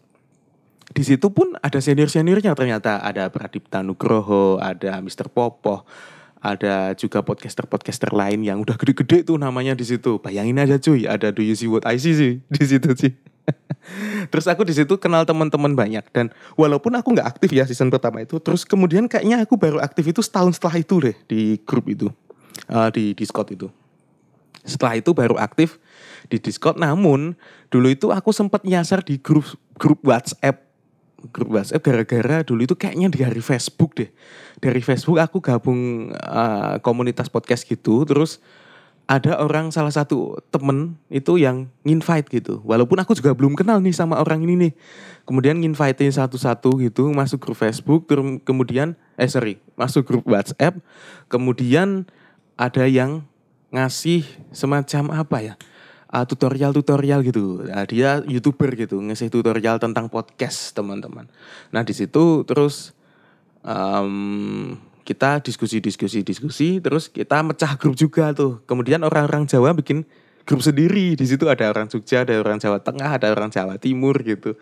di 0.92 1.00
situ 1.00 1.32
pun 1.32 1.56
ada 1.64 1.80
senior 1.80 2.12
seniornya 2.12 2.52
ternyata 2.52 3.00
ada 3.00 3.32
Pradipta 3.32 3.80
Nugroho 3.80 4.60
ada 4.60 5.00
Mr. 5.00 5.32
Popo 5.32 5.88
ada 6.42 6.90
juga 6.98 7.22
podcaster-podcaster 7.22 8.10
lain 8.10 8.42
yang 8.42 8.58
udah 8.66 8.74
gede-gede 8.74 9.22
tuh 9.22 9.38
namanya 9.38 9.78
di 9.78 9.86
situ. 9.86 10.18
Bayangin 10.18 10.58
aja 10.58 10.74
cuy, 10.82 11.06
ada 11.06 11.30
Do 11.30 11.38
You 11.38 11.54
See 11.54 11.70
What 11.70 11.86
I 11.86 12.02
See 12.02 12.18
sih 12.18 12.32
di 12.54 12.62
situ 12.66 12.90
sih. 12.98 13.14
terus 14.30 14.46
aku 14.46 14.62
di 14.62 14.70
situ 14.70 14.94
kenal 14.94 15.26
teman-teman 15.26 15.74
banyak 15.74 16.06
dan 16.14 16.30
walaupun 16.54 16.94
aku 16.94 17.18
nggak 17.18 17.26
aktif 17.34 17.50
ya 17.50 17.66
season 17.66 17.90
pertama 17.90 18.22
itu, 18.22 18.38
terus 18.38 18.62
kemudian 18.62 19.10
kayaknya 19.10 19.42
aku 19.42 19.58
baru 19.58 19.82
aktif 19.82 20.06
itu 20.06 20.22
setahun 20.22 20.58
setelah 20.58 20.78
itu 20.78 20.94
deh 21.02 21.16
di 21.26 21.58
grup 21.62 21.90
itu, 21.90 22.06
uh, 22.70 22.90
di 22.94 23.14
Discord 23.14 23.50
itu. 23.54 23.66
Setelah 24.62 24.98
itu 24.98 25.10
baru 25.10 25.38
aktif 25.38 25.82
di 26.30 26.38
Discord. 26.38 26.78
Namun 26.78 27.34
dulu 27.70 27.90
itu 27.90 28.14
aku 28.14 28.30
sempat 28.30 28.62
nyasar 28.62 29.02
di 29.02 29.18
grup 29.18 29.46
grup 29.74 30.02
WhatsApp 30.06 30.71
grup 31.30 31.54
WhatsApp 31.54 31.84
gara-gara 31.84 32.42
dulu 32.42 32.66
itu 32.66 32.74
kayaknya 32.74 33.12
dari 33.12 33.38
Facebook 33.38 33.94
deh. 33.94 34.10
Dari 34.58 34.82
Facebook 34.82 35.22
aku 35.22 35.38
gabung 35.38 36.10
uh, 36.10 36.82
komunitas 36.82 37.30
podcast 37.30 37.62
gitu, 37.68 38.02
terus 38.02 38.42
ada 39.10 39.34
orang 39.42 39.74
salah 39.74 39.90
satu 39.90 40.38
temen 40.48 40.96
itu 41.10 41.36
yang 41.36 41.68
nginvite 41.82 42.30
gitu. 42.32 42.62
Walaupun 42.62 42.96
aku 43.02 43.12
juga 43.18 43.34
belum 43.34 43.58
kenal 43.58 43.82
nih 43.82 43.92
sama 43.92 44.22
orang 44.22 44.46
ini 44.46 44.54
nih. 44.56 44.72
Kemudian 45.26 45.58
nginvite 45.58 46.06
satu-satu 46.08 46.80
gitu 46.80 47.10
masuk 47.10 47.42
grup 47.42 47.58
Facebook, 47.58 48.06
terus 48.06 48.40
kemudian 48.46 48.94
eh 49.18 49.28
sorry 49.28 49.58
masuk 49.74 50.06
grup 50.06 50.24
WhatsApp. 50.24 50.78
Kemudian 51.26 52.06
ada 52.54 52.86
yang 52.86 53.26
ngasih 53.74 54.24
semacam 54.54 55.24
apa 55.24 55.38
ya? 55.42 55.54
Uh, 56.12 56.24
tutorial-tutorial 56.28 57.24
gitu. 57.24 57.64
Nah, 57.64 57.88
dia 57.88 58.20
youtuber 58.28 58.76
gitu, 58.76 59.00
ngasih 59.00 59.32
tutorial 59.32 59.80
tentang 59.80 60.12
podcast 60.12 60.76
teman-teman. 60.76 61.26
Nah 61.72 61.82
di 61.82 61.96
situ 61.96 62.44
terus 62.44 62.92
um, 63.64 64.76
kita 65.02 65.42
diskusi-diskusi-diskusi, 65.42 66.78
terus 66.78 67.10
kita 67.10 67.42
mecah 67.42 67.74
grup 67.80 67.98
juga 67.98 68.30
tuh. 68.36 68.62
Kemudian 68.68 69.02
orang-orang 69.02 69.48
Jawa 69.48 69.74
bikin 69.74 70.06
grup 70.46 70.62
sendiri. 70.62 71.18
Di 71.18 71.26
situ 71.26 71.48
ada 71.50 71.66
orang 71.70 71.90
Jogja, 71.90 72.22
ada 72.22 72.38
orang 72.38 72.62
Jawa 72.62 72.78
Tengah, 72.78 73.18
ada 73.18 73.26
orang 73.32 73.50
Jawa 73.50 73.80
Timur 73.82 74.14
gitu. 74.22 74.54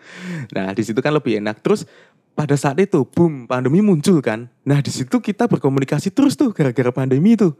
Nah 0.55 0.73
di 0.73 0.81
situ 0.81 0.97
kan 1.03 1.13
lebih 1.13 1.41
enak. 1.41 1.61
Terus 1.61 1.85
pada 2.31 2.55
saat 2.55 2.79
itu, 2.79 3.05
boom, 3.05 3.45
pandemi 3.45 3.83
muncul 3.83 4.23
kan. 4.23 4.49
Nah 4.65 4.81
di 4.81 4.89
situ 4.89 5.21
kita 5.21 5.45
berkomunikasi 5.45 6.09
terus 6.09 6.33
tuh 6.33 6.55
gara-gara 6.55 6.89
pandemi 6.89 7.37
tuh 7.37 7.53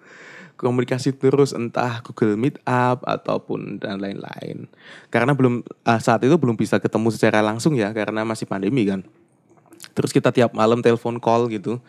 komunikasi 0.62 1.18
terus 1.18 1.58
entah 1.58 2.06
Google 2.06 2.38
Meet 2.38 2.62
Up 2.70 3.02
ataupun 3.02 3.82
dan 3.82 3.98
lain-lain. 3.98 4.70
Karena 5.10 5.34
belum 5.34 5.66
uh, 5.66 6.00
saat 6.00 6.22
itu 6.22 6.38
belum 6.38 6.54
bisa 6.54 6.78
ketemu 6.78 7.10
secara 7.10 7.42
langsung 7.42 7.74
ya 7.74 7.90
karena 7.90 8.22
masih 8.22 8.46
pandemi 8.46 8.86
kan. 8.86 9.02
Terus 9.98 10.14
kita 10.14 10.30
tiap 10.30 10.54
malam 10.54 10.80
telepon 10.80 11.18
call 11.18 11.50
gitu. 11.50 11.82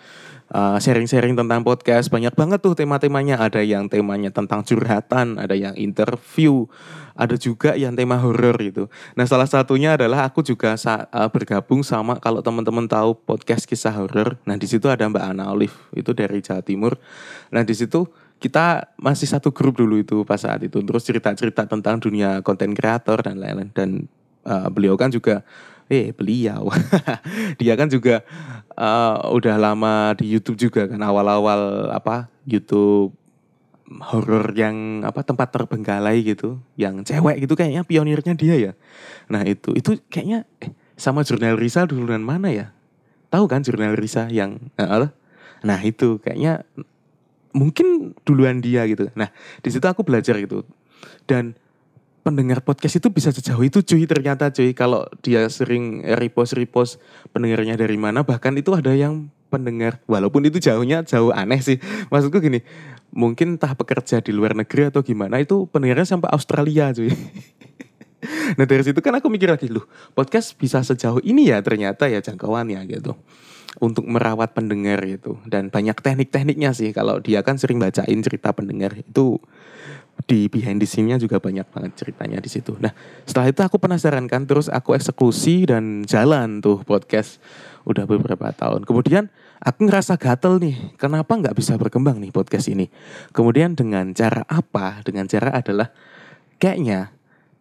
sharing 0.53 1.09
sharing-sharing 1.09 1.33
tentang 1.33 1.65
podcast 1.65 2.13
banyak 2.13 2.37
banget 2.37 2.61
tuh 2.61 2.77
tema-temanya 2.77 3.41
ada 3.41 3.65
yang 3.65 3.89
temanya 3.89 4.29
tentang 4.29 4.61
curhatan 4.61 5.41
ada 5.41 5.57
yang 5.57 5.73
interview 5.81 6.69
ada 7.17 7.41
juga 7.41 7.73
yang 7.73 7.97
tema 7.97 8.21
horror 8.21 8.61
gitu 8.61 8.85
nah 9.17 9.25
salah 9.25 9.49
satunya 9.49 9.97
adalah 9.97 10.29
aku 10.29 10.45
juga 10.45 10.77
uh, 10.77 11.29
bergabung 11.33 11.81
sama 11.81 12.21
kalau 12.21 12.45
teman-teman 12.45 12.85
tahu 12.85 13.17
podcast 13.17 13.65
kisah 13.65 13.97
horror 13.97 14.37
nah 14.45 14.61
di 14.61 14.69
situ 14.69 14.93
ada 14.93 15.09
Mbak 15.09 15.25
Ana 15.25 15.49
Olive 15.49 15.77
itu 15.97 16.13
dari 16.13 16.45
Jawa 16.45 16.61
Timur 16.61 17.01
nah 17.49 17.65
di 17.65 17.73
situ 17.73 18.05
kita 18.43 18.91
masih 18.99 19.31
satu 19.31 19.55
grup 19.55 19.79
dulu 19.79 20.03
itu 20.03 20.27
pas 20.27 20.43
saat 20.43 20.59
itu. 20.67 20.83
Terus 20.83 21.07
cerita-cerita 21.07 21.71
tentang 21.71 22.03
dunia 22.03 22.43
konten 22.43 22.75
kreator 22.75 23.23
dan 23.23 23.39
lain-lain. 23.39 23.71
Dan 23.71 24.11
uh, 24.43 24.67
beliau 24.67 24.99
kan 24.99 25.15
juga 25.15 25.47
eh 25.87 26.11
beliau. 26.11 26.67
Dia 27.63 27.79
kan 27.79 27.87
juga 27.87 28.27
uh, 28.75 29.31
udah 29.31 29.57
lama 29.63 30.19
di 30.19 30.27
YouTube 30.35 30.59
juga 30.59 30.91
kan. 30.91 30.99
Awal-awal 30.99 31.95
apa 31.95 32.27
YouTube 32.43 33.15
horor 34.03 34.51
yang 34.59 35.07
apa 35.07 35.23
tempat 35.23 35.55
terbengkalai 35.55 36.27
gitu. 36.27 36.59
Yang 36.75 37.15
cewek 37.15 37.47
gitu 37.47 37.55
kayaknya 37.55 37.87
pionirnya 37.87 38.35
dia 38.35 38.57
ya. 38.59 38.73
Nah 39.31 39.47
itu 39.47 39.71
itu 39.79 40.03
kayaknya 40.11 40.49
eh, 40.59 40.75
sama 40.99 41.23
jurnal 41.23 41.55
Risa 41.55 41.87
duluan 41.87 42.27
mana 42.27 42.51
ya? 42.51 42.67
Tahu 43.31 43.47
kan 43.47 43.63
jurnal 43.63 43.95
Risa 43.95 44.27
yang 44.29 44.59
uh, 44.81 45.09
nah 45.63 45.79
itu 45.79 46.19
kayaknya 46.19 46.67
mungkin 47.53 48.17
duluan 48.27 48.61
dia 48.61 48.85
gitu. 48.89 49.09
Nah, 49.17 49.33
di 49.61 49.69
situ 49.69 49.85
aku 49.85 50.03
belajar 50.05 50.37
gitu. 50.41 50.65
Dan 51.25 51.57
pendengar 52.23 52.63
podcast 52.63 52.99
itu 52.99 53.09
bisa 53.11 53.31
sejauh 53.35 53.63
itu 53.63 53.85
cuy 53.85 54.05
ternyata 54.05 54.51
cuy. 54.51 54.73
Kalau 54.73 55.07
dia 55.21 55.47
sering 55.49 56.05
repost 56.17 56.57
repost 56.57 56.99
pendengarnya 57.31 57.79
dari 57.79 57.97
mana 57.97 58.25
bahkan 58.25 58.53
itu 58.57 58.73
ada 58.75 58.93
yang 58.93 59.31
pendengar. 59.53 60.01
Walaupun 60.09 60.49
itu 60.49 60.59
jauhnya 60.59 61.05
jauh 61.05 61.31
aneh 61.31 61.61
sih. 61.61 61.79
Maksudku 62.09 62.41
gini 62.41 62.65
mungkin 63.13 63.61
entah 63.61 63.77
pekerja 63.77 64.25
di 64.25 64.33
luar 64.33 64.57
negeri 64.57 64.89
atau 64.89 65.05
gimana 65.05 65.37
itu 65.37 65.69
pendengarnya 65.69 66.09
sampai 66.09 66.33
Australia 66.33 66.91
cuy. 66.91 67.13
Nah 68.55 68.67
dari 68.71 68.87
situ 68.87 69.03
kan 69.03 69.19
aku 69.19 69.27
mikir 69.27 69.51
lagi 69.51 69.67
loh 69.67 69.83
podcast 70.15 70.55
bisa 70.55 70.79
sejauh 70.79 71.19
ini 71.27 71.51
ya 71.51 71.59
ternyata 71.59 72.07
ya 72.07 72.23
jangkauannya 72.23 72.79
gitu 72.87 73.19
untuk 73.81 74.05
merawat 74.05 74.53
pendengar 74.53 75.01
itu 75.07 75.41
dan 75.49 75.73
banyak 75.73 75.97
teknik-tekniknya 75.97 76.77
sih 76.77 76.93
kalau 76.93 77.23
dia 77.23 77.41
kan 77.41 77.57
sering 77.57 77.81
bacain 77.81 78.21
cerita 78.21 78.53
pendengar 78.53 78.93
itu 78.93 79.41
di 80.29 80.47
behind 80.47 80.79
the 80.79 80.87
scene-nya 80.87 81.19
juga 81.19 81.43
banyak 81.43 81.67
banget 81.73 81.93
ceritanya 81.99 82.39
di 82.39 82.47
situ. 82.47 82.79
Nah, 82.79 82.95
setelah 83.27 83.51
itu 83.51 83.61
aku 83.65 83.77
penasaran 83.81 84.29
kan, 84.31 84.47
terus 84.47 84.71
aku 84.71 84.95
eksekusi 84.95 85.67
dan 85.67 86.07
jalan 86.07 86.63
tuh 86.63 86.85
podcast 86.87 87.43
udah 87.89 88.07
beberapa 88.07 88.55
tahun. 88.55 88.87
Kemudian 88.87 89.33
aku 89.59 89.89
ngerasa 89.91 90.15
gatel 90.21 90.63
nih, 90.63 90.95
kenapa 90.95 91.35
nggak 91.35 91.57
bisa 91.59 91.75
berkembang 91.75 92.23
nih 92.23 92.31
podcast 92.31 92.71
ini? 92.71 92.87
Kemudian 93.35 93.75
dengan 93.75 94.15
cara 94.15 94.47
apa? 94.47 95.03
Dengan 95.03 95.27
cara 95.27 95.51
adalah 95.51 95.91
kayaknya 96.63 97.11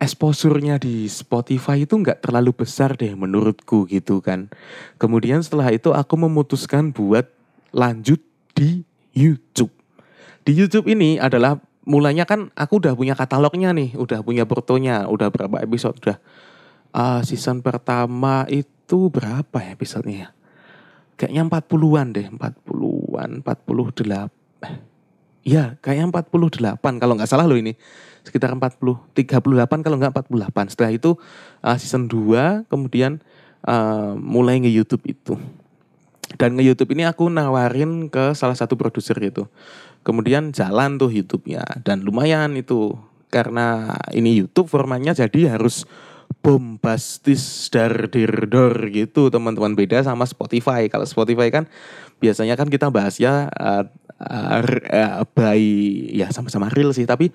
exposure-nya 0.02 0.82
di 0.82 1.06
Spotify 1.06 1.86
itu 1.86 1.94
nggak 1.94 2.26
terlalu 2.26 2.66
besar 2.66 2.98
deh 2.98 3.14
menurutku 3.14 3.86
gitu 3.86 4.18
kan. 4.18 4.50
Kemudian 4.98 5.46
setelah 5.46 5.70
itu 5.70 5.94
aku 5.94 6.18
memutuskan 6.18 6.90
buat 6.90 7.30
lanjut 7.70 8.18
di 8.58 8.82
YouTube. 9.14 9.70
Di 10.42 10.58
YouTube 10.58 10.90
ini 10.90 11.22
adalah 11.22 11.62
mulanya 11.86 12.26
kan 12.26 12.50
aku 12.58 12.82
udah 12.82 12.98
punya 12.98 13.14
katalognya 13.14 13.78
nih, 13.78 13.94
udah 13.94 14.26
punya 14.26 14.50
portonya, 14.50 15.06
udah 15.06 15.30
berapa 15.30 15.62
episode 15.62 15.94
udah 16.02 16.18
uh, 16.98 17.22
season 17.22 17.62
pertama 17.62 18.50
itu 18.50 19.14
berapa 19.14 19.62
ya 19.62 19.78
episodenya 19.78 20.18
ya? 20.18 20.30
Kayaknya 21.22 21.42
40-an 21.46 22.08
deh, 22.18 22.28
40-an, 22.34 23.30
48. 23.46 25.46
Iya, 25.46 25.78
kayaknya 25.78 26.06
48 26.10 26.98
kalau 26.98 27.14
nggak 27.14 27.30
salah 27.30 27.46
loh 27.46 27.62
ini 27.62 27.78
sekitar 28.22 28.54
40 28.54 29.16
38 29.18 29.86
kalau 29.86 29.98
nggak 29.98 30.14
48 30.30 30.74
setelah 30.74 30.92
itu 30.94 31.18
uh, 31.66 31.78
season 31.78 32.06
2 32.06 32.70
kemudian 32.70 33.22
uh, 33.66 34.14
mulai 34.18 34.62
nge 34.62 34.72
YouTube 34.72 35.04
itu. 35.06 35.36
Dan 36.40 36.56
nge 36.56 36.64
YouTube 36.64 36.96
ini 36.96 37.04
aku 37.04 37.28
nawarin 37.28 38.08
ke 38.08 38.32
salah 38.34 38.56
satu 38.56 38.80
produser 38.80 39.18
itu. 39.20 39.46
Kemudian 40.02 40.50
jalan 40.56 40.98
tuh 40.98 41.14
YouTube-nya 41.14 41.84
dan 41.86 42.02
lumayan 42.02 42.58
itu. 42.58 42.98
Karena 43.32 43.96
ini 44.12 44.36
YouTube 44.44 44.68
formatnya 44.68 45.16
jadi 45.16 45.56
harus 45.56 45.88
bombastis 46.42 47.68
dar 47.70 48.08
dir 48.08 48.48
dor 48.48 48.76
gitu 48.90 49.30
teman-teman. 49.30 49.76
Beda 49.76 50.02
sama 50.02 50.26
Spotify. 50.26 50.88
Kalau 50.88 51.06
Spotify 51.06 51.52
kan 51.52 51.68
biasanya 52.22 52.54
kan 52.54 52.70
kita 52.70 52.94
bahasnya 52.94 53.50
uh, 53.58 53.84
uh, 54.22 54.62
uh, 54.62 55.26
by 55.34 55.62
ya 56.14 56.30
sama-sama 56.30 56.70
real 56.70 56.94
sih 56.94 57.10
tapi 57.10 57.34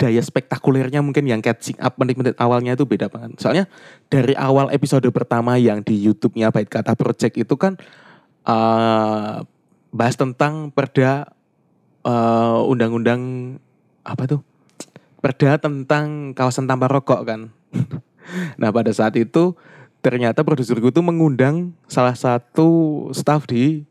daya 0.00 0.24
spektakulernya 0.24 1.04
mungkin 1.04 1.28
yang 1.28 1.44
catching 1.44 1.76
up 1.78 2.00
menit-menit 2.00 2.34
awalnya 2.40 2.72
itu 2.72 2.88
beda 2.88 3.12
banget. 3.12 3.36
Soalnya 3.38 3.68
dari 4.08 4.32
awal 4.34 4.72
episode 4.72 5.04
pertama 5.12 5.60
yang 5.60 5.84
di 5.84 6.00
YouTube-nya 6.00 6.48
Bait 6.48 6.66
Kata 6.66 6.96
Project 6.96 7.36
itu 7.36 7.54
kan 7.60 7.76
uh, 8.48 9.44
bahas 9.92 10.16
tentang 10.16 10.72
perda 10.72 11.28
uh, 12.08 12.64
undang-undang 12.64 13.20
apa 14.02 14.24
tuh? 14.24 14.40
Perda 15.20 15.60
tentang 15.60 16.32
kawasan 16.32 16.64
tanpa 16.64 16.88
rokok 16.88 17.20
kan. 17.28 17.40
Nah 18.56 18.72
pada 18.72 18.88
saat 18.88 19.12
itu 19.20 19.52
ternyata 20.00 20.40
produserku 20.40 20.88
tuh 20.88 21.04
mengundang 21.04 21.76
salah 21.88 22.16
satu 22.16 23.08
staff 23.12 23.44
di 23.44 23.84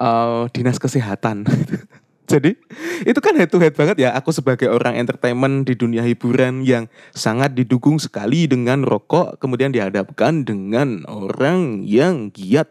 uh, 0.00 0.48
dinas 0.52 0.80
kesehatan. 0.80 1.44
Jadi 2.30 2.58
itu 3.06 3.18
kan 3.22 3.38
head 3.38 3.54
to 3.54 3.62
head 3.62 3.78
banget 3.78 4.02
ya 4.02 4.10
aku 4.18 4.34
sebagai 4.34 4.66
orang 4.66 4.98
entertainment 4.98 5.62
di 5.62 5.78
dunia 5.78 6.02
hiburan 6.02 6.66
yang 6.66 6.90
sangat 7.14 7.54
didukung 7.54 8.02
sekali 8.02 8.50
dengan 8.50 8.82
rokok 8.82 9.38
kemudian 9.38 9.70
dihadapkan 9.70 10.42
dengan 10.42 11.06
orang 11.06 11.86
yang 11.86 12.34
giat 12.34 12.66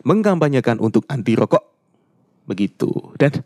mengkampanyekan 0.00 0.80
untuk 0.80 1.04
anti 1.12 1.36
rokok. 1.36 1.60
Begitu. 2.48 2.88
Dan 3.20 3.44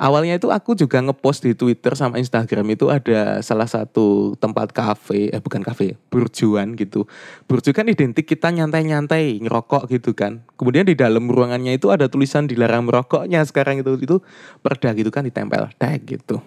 awalnya 0.00 0.40
itu 0.40 0.48
aku 0.48 0.72
juga 0.72 1.04
ngepost 1.04 1.44
di 1.44 1.52
Twitter 1.52 1.92
sama 1.92 2.16
Instagram 2.16 2.72
itu 2.72 2.88
ada 2.88 3.44
salah 3.44 3.68
satu 3.68 4.32
tempat 4.40 4.72
kafe, 4.72 5.28
eh 5.28 5.40
bukan 5.44 5.60
kafe, 5.60 6.00
burjuan 6.08 6.72
gitu. 6.80 7.04
Burju 7.44 7.76
kan 7.76 7.84
identik 7.92 8.24
kita 8.24 8.48
nyantai-nyantai, 8.48 9.36
ngerokok 9.44 9.92
gitu 9.92 10.16
kan. 10.16 10.40
Kemudian 10.56 10.88
di 10.88 10.96
dalam 10.96 11.28
ruangannya 11.28 11.76
itu 11.76 11.92
ada 11.92 12.08
tulisan 12.08 12.48
dilarang 12.48 12.88
merokoknya 12.88 13.44
sekarang 13.44 13.84
itu 13.84 14.00
itu 14.00 14.16
perda 14.64 14.96
gitu 14.96 15.12
kan 15.12 15.28
ditempel 15.28 15.68
tag 15.76 16.00
gitu. 16.08 16.40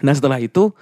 Nah 0.00 0.16
setelah 0.16 0.40
itu 0.40 0.72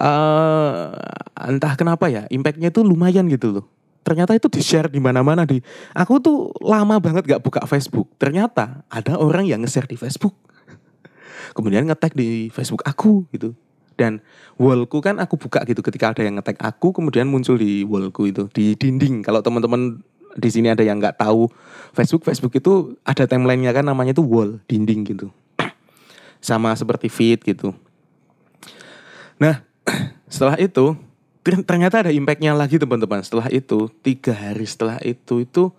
uh, 0.00 0.96
entah 1.36 1.76
kenapa 1.76 2.08
ya 2.08 2.24
impactnya 2.32 2.72
itu 2.72 2.80
lumayan 2.80 3.28
gitu 3.28 3.60
loh 3.60 3.66
ternyata 4.06 4.38
itu 4.38 4.46
di 4.46 4.62
share 4.62 4.86
di 4.86 5.02
mana-mana 5.02 5.42
di 5.42 5.58
aku 5.90 6.22
tuh 6.22 6.54
lama 6.62 7.02
banget 7.02 7.26
gak 7.26 7.42
buka 7.42 7.66
Facebook 7.66 8.06
ternyata 8.22 8.86
ada 8.86 9.18
orang 9.18 9.50
yang 9.50 9.66
nge-share 9.66 9.90
di 9.90 9.98
Facebook 9.98 10.46
kemudian 11.52 11.86
ngetek 11.86 12.16
di 12.16 12.48
Facebook 12.50 12.82
aku 12.86 13.26
gitu. 13.32 13.52
Dan 13.96 14.20
wallku 14.60 15.00
kan 15.00 15.16
aku 15.16 15.40
buka 15.40 15.64
gitu 15.64 15.80
ketika 15.80 16.12
ada 16.12 16.20
yang 16.20 16.36
ngetek 16.36 16.60
aku 16.60 16.92
kemudian 16.92 17.24
muncul 17.24 17.56
di 17.56 17.80
wallku 17.82 18.28
itu 18.28 18.48
di 18.52 18.76
dinding. 18.76 19.24
Kalau 19.24 19.40
teman-teman 19.40 20.04
di 20.36 20.48
sini 20.52 20.68
ada 20.68 20.84
yang 20.84 21.00
nggak 21.00 21.16
tahu 21.16 21.48
Facebook 21.96 22.28
Facebook 22.28 22.52
itu 22.60 22.92
ada 23.08 23.24
timelinenya 23.24 23.72
kan 23.72 23.88
namanya 23.88 24.12
itu 24.12 24.20
wall 24.20 24.60
dinding 24.68 25.08
gitu. 25.08 25.32
Sama 26.44 26.76
seperti 26.76 27.08
feed 27.08 27.40
gitu. 27.40 27.72
Nah 29.40 29.64
setelah 30.32 30.60
itu 30.60 30.92
ternyata 31.64 32.04
ada 32.04 32.12
impactnya 32.12 32.52
lagi 32.52 32.76
teman-teman. 32.76 33.24
Setelah 33.24 33.48
itu 33.48 33.88
tiga 34.04 34.36
hari 34.36 34.68
setelah 34.68 35.00
itu 35.00 35.40
itu 35.40 35.72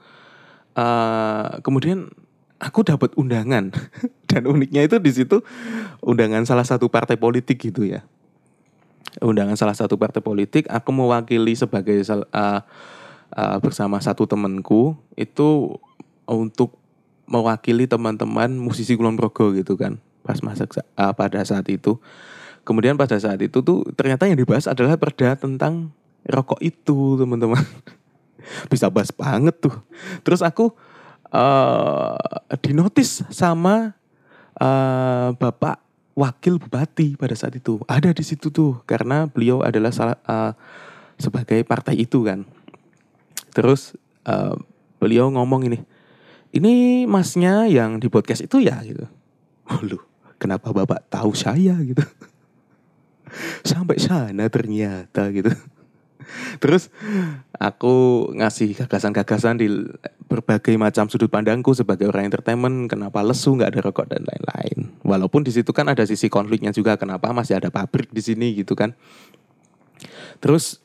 uh, 0.74 1.62
kemudian 1.62 2.10
aku 2.58 2.82
dapat 2.82 3.14
undangan 3.14 3.70
dan 4.38 4.46
uniknya 4.46 4.86
itu 4.86 5.02
di 5.02 5.12
situ 5.12 5.42
undangan 6.06 6.46
salah 6.46 6.64
satu 6.64 6.88
partai 6.88 7.18
politik 7.18 7.58
gitu 7.58 7.84
ya 7.84 8.06
undangan 9.20 9.58
salah 9.58 9.74
satu 9.74 9.98
partai 9.98 10.22
politik 10.22 10.70
aku 10.70 10.90
mewakili 10.94 11.58
sebagai 11.58 12.06
uh, 12.06 12.22
uh, 13.34 13.58
bersama 13.60 13.98
satu 13.98 14.30
temanku 14.30 14.94
itu 15.18 15.82
untuk 16.30 16.78
mewakili 17.28 17.90
teman-teman 17.90 18.54
musisi 18.56 18.96
Kulon 18.96 19.18
Progo 19.18 19.52
gitu 19.58 19.76
kan 19.76 19.98
pas 20.22 20.40
masa 20.46 20.70
uh, 20.96 21.12
pada 21.18 21.42
saat 21.44 21.66
itu 21.68 21.98
Kemudian 22.68 23.00
pada 23.00 23.16
saat 23.16 23.40
itu 23.40 23.64
tuh 23.64 23.88
ternyata 23.96 24.28
yang 24.28 24.36
dibahas 24.36 24.68
adalah 24.68 25.00
perda 25.00 25.40
tentang 25.40 25.96
rokok 26.28 26.60
itu 26.60 27.16
teman-teman. 27.16 27.64
Bisa 28.72 28.92
bahas 28.92 29.08
banget 29.16 29.56
tuh. 29.64 29.72
Terus 30.28 30.44
aku 30.44 30.76
uh, 31.32 32.20
dinotis 32.60 33.24
sama 33.32 33.96
uh, 34.62 35.34
bapak 35.38 35.82
wakil 36.18 36.58
bupati 36.58 37.14
pada 37.14 37.38
saat 37.38 37.54
itu 37.54 37.78
ada 37.86 38.10
di 38.10 38.26
situ 38.26 38.50
tuh 38.50 38.82
karena 38.90 39.30
beliau 39.30 39.62
adalah 39.62 39.94
salah 39.94 40.18
uh, 40.26 40.54
sebagai 41.18 41.62
partai 41.66 41.98
itu 42.02 42.26
kan. 42.26 42.46
Terus 43.54 43.98
uh, 44.26 44.58
beliau 45.02 45.30
ngomong 45.34 45.66
ini, 45.70 45.80
ini 46.54 47.06
masnya 47.10 47.66
yang 47.70 47.98
di 47.98 48.10
podcast 48.10 48.46
itu 48.46 48.62
ya 48.62 48.82
gitu. 48.86 49.06
Lu, 49.90 49.98
kenapa 50.42 50.74
bapak 50.74 51.10
tahu 51.10 51.34
saya 51.38 51.78
gitu? 51.82 52.02
sampai 53.68 54.00
sana 54.00 54.48
ternyata 54.48 55.28
gitu 55.36 55.52
terus 56.64 56.90
aku 57.58 58.28
ngasih 58.38 58.78
gagasan-gagasan 58.78 59.58
di 59.58 59.68
berbagai 60.28 60.76
macam 60.76 61.08
sudut 61.08 61.32
pandangku 61.32 61.72
sebagai 61.72 62.12
orang 62.12 62.28
entertainment 62.28 62.92
kenapa 62.92 63.24
lesu 63.24 63.56
nggak 63.56 63.72
ada 63.74 63.82
rokok 63.82 64.08
dan 64.12 64.22
lain-lain. 64.28 64.92
Walaupun 65.08 65.48
di 65.48 65.56
situ 65.56 65.72
kan 65.72 65.88
ada 65.88 66.04
sisi 66.04 66.28
konfliknya 66.28 66.76
juga 66.76 67.00
kenapa 67.00 67.32
masih 67.32 67.58
ada 67.58 67.72
pabrik 67.72 68.12
di 68.12 68.20
sini 68.20 68.52
gitu 68.60 68.76
kan. 68.76 68.92
Terus 70.44 70.84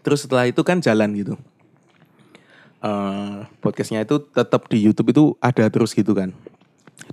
terus 0.00 0.24
setelah 0.24 0.48
itu 0.48 0.62
kan 0.64 0.80
jalan 0.80 1.12
gitu. 1.12 1.34
Uh, 2.80 3.42
podcastnya 3.58 4.06
itu 4.06 4.22
tetap 4.30 4.70
di 4.70 4.78
YouTube 4.78 5.10
itu 5.12 5.24
ada 5.44 5.68
terus 5.68 5.92
gitu 5.92 6.16
kan. 6.16 6.32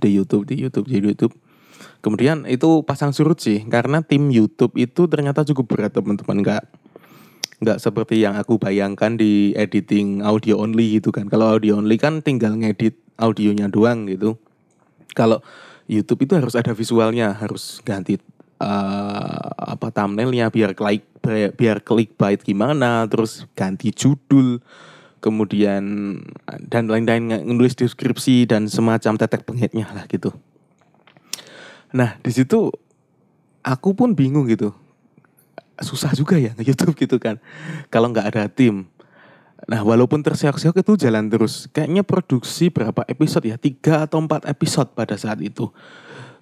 Di 0.00 0.08
YouTube 0.08 0.48
di 0.48 0.56
YouTube 0.56 0.88
di 0.88 0.98
YouTube 1.04 1.34
kemudian 2.04 2.44
itu 2.44 2.84
pasang 2.84 3.16
surut 3.16 3.40
sih 3.40 3.64
karena 3.64 4.04
tim 4.04 4.28
YouTube 4.28 4.76
itu 4.76 5.08
ternyata 5.08 5.40
cukup 5.48 5.72
berat 5.72 5.96
teman-teman. 5.96 6.44
Nggak 6.44 6.62
nggak 7.64 7.78
seperti 7.80 8.20
yang 8.20 8.36
aku 8.36 8.60
bayangkan 8.60 9.16
di 9.16 9.56
editing 9.56 10.20
audio 10.20 10.60
only 10.60 11.00
gitu 11.00 11.08
kan. 11.08 11.32
Kalau 11.32 11.56
audio 11.56 11.80
only 11.80 11.96
kan 11.96 12.20
tinggal 12.20 12.52
ngedit 12.52 13.00
audionya 13.16 13.72
doang 13.72 14.04
gitu. 14.04 14.36
Kalau 15.16 15.40
YouTube 15.88 16.28
itu 16.28 16.36
harus 16.36 16.52
ada 16.52 16.76
visualnya 16.76 17.32
harus 17.32 17.80
ganti 17.80 18.20
uh, 18.60 19.48
apa 19.56 19.88
thumbnailnya 19.88 20.52
biar 20.52 20.76
klik 20.76 21.08
biar 21.56 21.80
klik 21.80 22.20
bait 22.20 22.44
gimana 22.44 23.08
terus 23.08 23.48
ganti 23.56 23.88
judul 23.96 24.60
kemudian 25.24 25.84
dan 26.68 26.84
lain-lain 26.84 27.40
nulis 27.48 27.72
deskripsi 27.72 28.44
dan 28.44 28.68
semacam 28.68 29.16
tetek 29.16 29.48
pengitnya 29.48 29.88
lah 29.96 30.04
gitu. 30.04 30.36
Nah 31.94 32.18
di 32.18 32.34
situ 32.34 32.74
aku 33.62 33.94
pun 33.94 34.12
bingung 34.18 34.50
gitu, 34.50 34.74
susah 35.78 36.10
juga 36.18 36.34
ya 36.36 36.50
nge 36.58 36.74
YouTube 36.74 36.98
gitu 36.98 37.22
kan, 37.22 37.38
kalau 37.88 38.10
nggak 38.10 38.34
ada 38.34 38.50
tim. 38.50 38.90
Nah 39.70 39.80
walaupun 39.80 40.20
terseok-seok 40.20 40.82
itu 40.82 41.06
jalan 41.06 41.30
terus, 41.30 41.70
kayaknya 41.70 42.02
produksi 42.02 42.68
berapa 42.68 43.06
episode 43.06 43.46
ya, 43.46 43.56
tiga 43.56 44.04
atau 44.04 44.18
empat 44.20 44.44
episode 44.50 44.90
pada 44.92 45.14
saat 45.14 45.38
itu. 45.40 45.70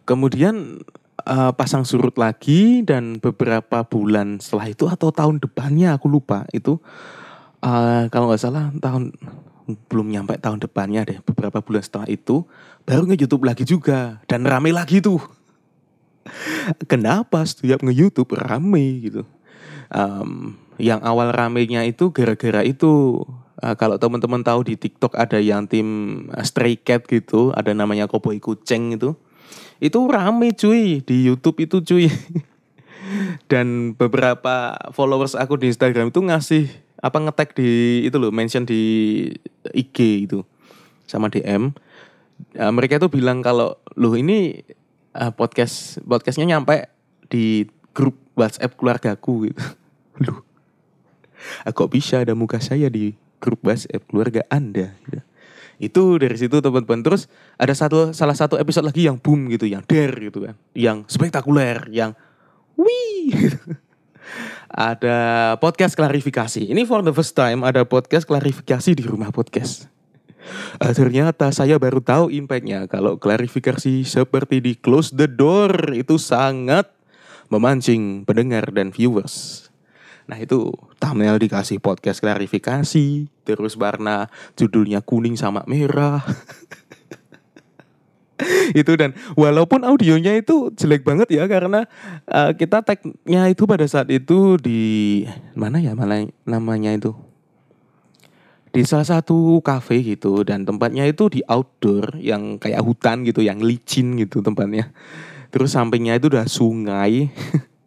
Kemudian 0.08 0.82
uh, 1.28 1.52
pasang 1.54 1.86
surut 1.86 2.16
lagi 2.18 2.82
dan 2.82 3.22
beberapa 3.22 3.86
bulan 3.86 4.42
setelah 4.42 4.66
itu 4.72 4.90
atau 4.90 5.14
tahun 5.14 5.38
depannya 5.38 5.94
aku 5.94 6.10
lupa 6.10 6.48
itu. 6.50 6.80
Uh, 7.62 8.10
kalau 8.10 8.26
nggak 8.26 8.42
salah 8.42 8.74
tahun 8.82 9.14
belum 9.86 10.10
nyampe 10.10 10.34
tahun 10.42 10.58
depannya 10.58 11.06
deh 11.06 11.18
beberapa 11.22 11.62
bulan 11.62 11.86
setelah 11.86 12.10
itu 12.10 12.42
baru 12.82 13.06
nge 13.06 13.22
YouTube 13.22 13.46
lagi 13.46 13.62
juga 13.62 14.18
dan 14.26 14.42
rame 14.42 14.74
lagi 14.74 14.98
tuh 14.98 15.22
kenapa 16.90 17.44
setiap 17.44 17.82
nge 17.82 17.94
YouTube 17.94 18.36
rame 18.36 19.02
gitu? 19.04 19.22
Um, 19.92 20.56
yang 20.80 21.04
awal 21.04 21.30
ramenya 21.30 21.84
itu 21.84 22.10
gara-gara 22.10 22.64
itu 22.64 23.22
uh, 23.60 23.74
kalau 23.76 24.00
teman-teman 24.00 24.40
tahu 24.40 24.64
di 24.64 24.74
TikTok 24.80 25.14
ada 25.14 25.36
yang 25.36 25.68
tim 25.68 26.26
Stray 26.40 26.80
Cat 26.80 27.04
gitu 27.04 27.52
ada 27.52 27.76
namanya 27.76 28.08
Koboi 28.08 28.40
Kucing 28.40 28.96
itu. 28.96 29.14
Itu 29.82 30.06
rame 30.08 30.54
cuy 30.54 31.02
di 31.02 31.26
YouTube 31.28 31.66
itu 31.66 31.82
cuy. 31.82 32.08
Dan 33.50 33.98
beberapa 33.98 34.78
followers 34.94 35.36
aku 35.36 35.58
di 35.58 35.68
Instagram 35.68 36.14
itu 36.14 36.22
ngasih 36.22 36.64
apa 37.02 37.18
ngetek 37.18 37.58
di 37.58 37.70
itu 38.06 38.14
loh 38.14 38.30
mention 38.30 38.62
di 38.62 38.80
IG 39.74 40.30
itu 40.30 40.46
sama 41.10 41.26
DM 41.26 41.74
uh, 42.62 42.72
mereka 42.72 43.02
itu 43.02 43.10
bilang 43.10 43.42
kalau 43.42 43.74
loh 43.98 44.14
ini 44.14 44.62
uh, 45.16 45.32
podcast 45.32 46.00
podcastnya 46.04 46.56
nyampe 46.56 46.88
di 47.28 47.68
grup 47.92 48.16
WhatsApp 48.36 48.76
keluargaku 48.76 49.52
gitu 49.52 49.62
loh 50.24 50.44
kok 51.74 51.90
bisa 51.90 52.22
ada 52.22 52.32
muka 52.38 52.62
saya 52.62 52.86
di 52.88 53.16
grup 53.42 53.66
WhatsApp 53.66 54.06
keluarga 54.06 54.46
anda 54.48 54.94
gitu. 55.08 55.20
itu 55.82 56.02
dari 56.22 56.36
situ 56.38 56.62
teman-teman 56.62 57.02
terus 57.02 57.26
ada 57.58 57.74
satu 57.74 58.14
salah 58.14 58.36
satu 58.38 58.54
episode 58.56 58.86
lagi 58.86 59.08
yang 59.10 59.18
boom 59.18 59.50
gitu 59.50 59.66
yang 59.66 59.82
der 59.84 60.14
gitu 60.16 60.46
kan 60.46 60.54
yang 60.72 61.02
spektakuler 61.10 61.90
yang 61.90 62.14
wih 62.78 63.34
gitu 63.34 63.58
ada 64.72 65.16
podcast 65.60 65.92
klarifikasi. 65.92 66.72
Ini 66.72 66.88
for 66.88 67.04
the 67.04 67.12
first 67.12 67.36
time 67.36 67.60
ada 67.60 67.84
podcast 67.84 68.24
klarifikasi 68.24 68.96
di 68.96 69.04
rumah 69.04 69.28
podcast. 69.28 69.91
Uh, 70.82 70.92
ternyata 70.92 71.50
saya 71.54 71.78
baru 71.78 72.02
tahu 72.02 72.32
impactnya 72.32 72.90
kalau 72.90 73.16
klarifikasi 73.16 74.02
seperti 74.02 74.58
di 74.58 74.72
close 74.74 75.14
the 75.14 75.30
door 75.30 75.94
itu 75.94 76.18
sangat 76.18 76.90
memancing 77.52 78.24
pendengar 78.24 78.70
dan 78.72 78.90
viewers. 78.90 79.68
Nah 80.26 80.38
itu 80.38 80.72
thumbnail 81.02 81.36
dikasih 81.36 81.82
podcast 81.82 82.22
klarifikasi, 82.22 83.28
terus 83.44 83.74
warna 83.74 84.30
judulnya 84.56 85.02
kuning 85.02 85.34
sama 85.36 85.66
merah. 85.68 86.22
itu 88.74 88.92
dan 88.98 89.14
walaupun 89.38 89.86
audionya 89.86 90.34
itu 90.34 90.72
jelek 90.74 91.06
banget 91.06 91.30
ya 91.30 91.44
karena 91.46 91.86
uh, 92.26 92.50
kita 92.54 92.82
tagnya 92.82 93.46
itu 93.46 93.68
pada 93.70 93.86
saat 93.86 94.10
itu 94.10 94.58
di 94.58 95.22
mana 95.54 95.78
ya 95.78 95.94
mana 95.94 96.26
namanya 96.42 96.90
itu 96.90 97.14
di 98.72 98.82
salah 98.88 99.04
satu 99.04 99.60
cafe 99.60 100.00
gitu 100.00 100.42
dan 100.42 100.64
tempatnya 100.64 101.04
itu 101.04 101.28
di 101.28 101.44
outdoor 101.44 102.16
yang 102.16 102.56
kayak 102.56 102.80
hutan 102.80 103.22
gitu 103.28 103.44
yang 103.44 103.60
licin 103.60 104.16
gitu 104.16 104.40
tempatnya 104.40 104.90
terus 105.52 105.76
sampingnya 105.76 106.16
itu 106.16 106.32
udah 106.32 106.48
sungai 106.48 107.28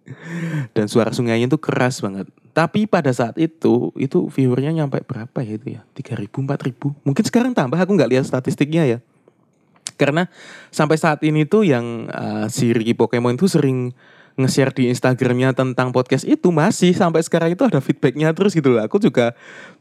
dan 0.78 0.86
suara 0.86 1.10
sungainya 1.10 1.50
itu 1.50 1.58
keras 1.58 2.06
banget 2.06 2.30
tapi 2.56 2.88
pada 2.88 3.12
saat 3.12 3.36
itu 3.36 3.92
itu 4.00 4.32
viewernya 4.32 4.72
nyampe 4.72 5.04
berapa 5.04 5.44
ya 5.44 5.60
itu 5.60 5.76
ya? 5.76 5.84
3000, 5.92 6.32
4000. 6.32 7.04
Mungkin 7.04 7.24
sekarang 7.28 7.52
tambah 7.52 7.76
aku 7.76 7.92
nggak 8.00 8.16
lihat 8.16 8.24
statistiknya 8.24 8.88
ya. 8.88 8.98
Karena 10.00 10.32
sampai 10.72 10.96
saat 10.96 11.20
ini 11.28 11.44
tuh 11.44 11.68
yang 11.68 12.08
uh, 12.08 12.48
si 12.48 12.72
Ricky 12.72 12.96
Pokemon 12.96 13.36
itu 13.36 13.52
sering 13.52 13.92
nge-share 14.36 14.76
di 14.76 14.92
Instagramnya 14.92 15.56
tentang 15.56 15.96
podcast 15.96 16.28
itu 16.28 16.52
masih 16.52 16.92
sampai 16.92 17.24
sekarang 17.24 17.56
itu 17.56 17.64
ada 17.64 17.80
feedbacknya 17.80 18.36
terus 18.36 18.52
gitu 18.52 18.76
loh. 18.76 18.84
Aku 18.84 19.00
juga 19.00 19.32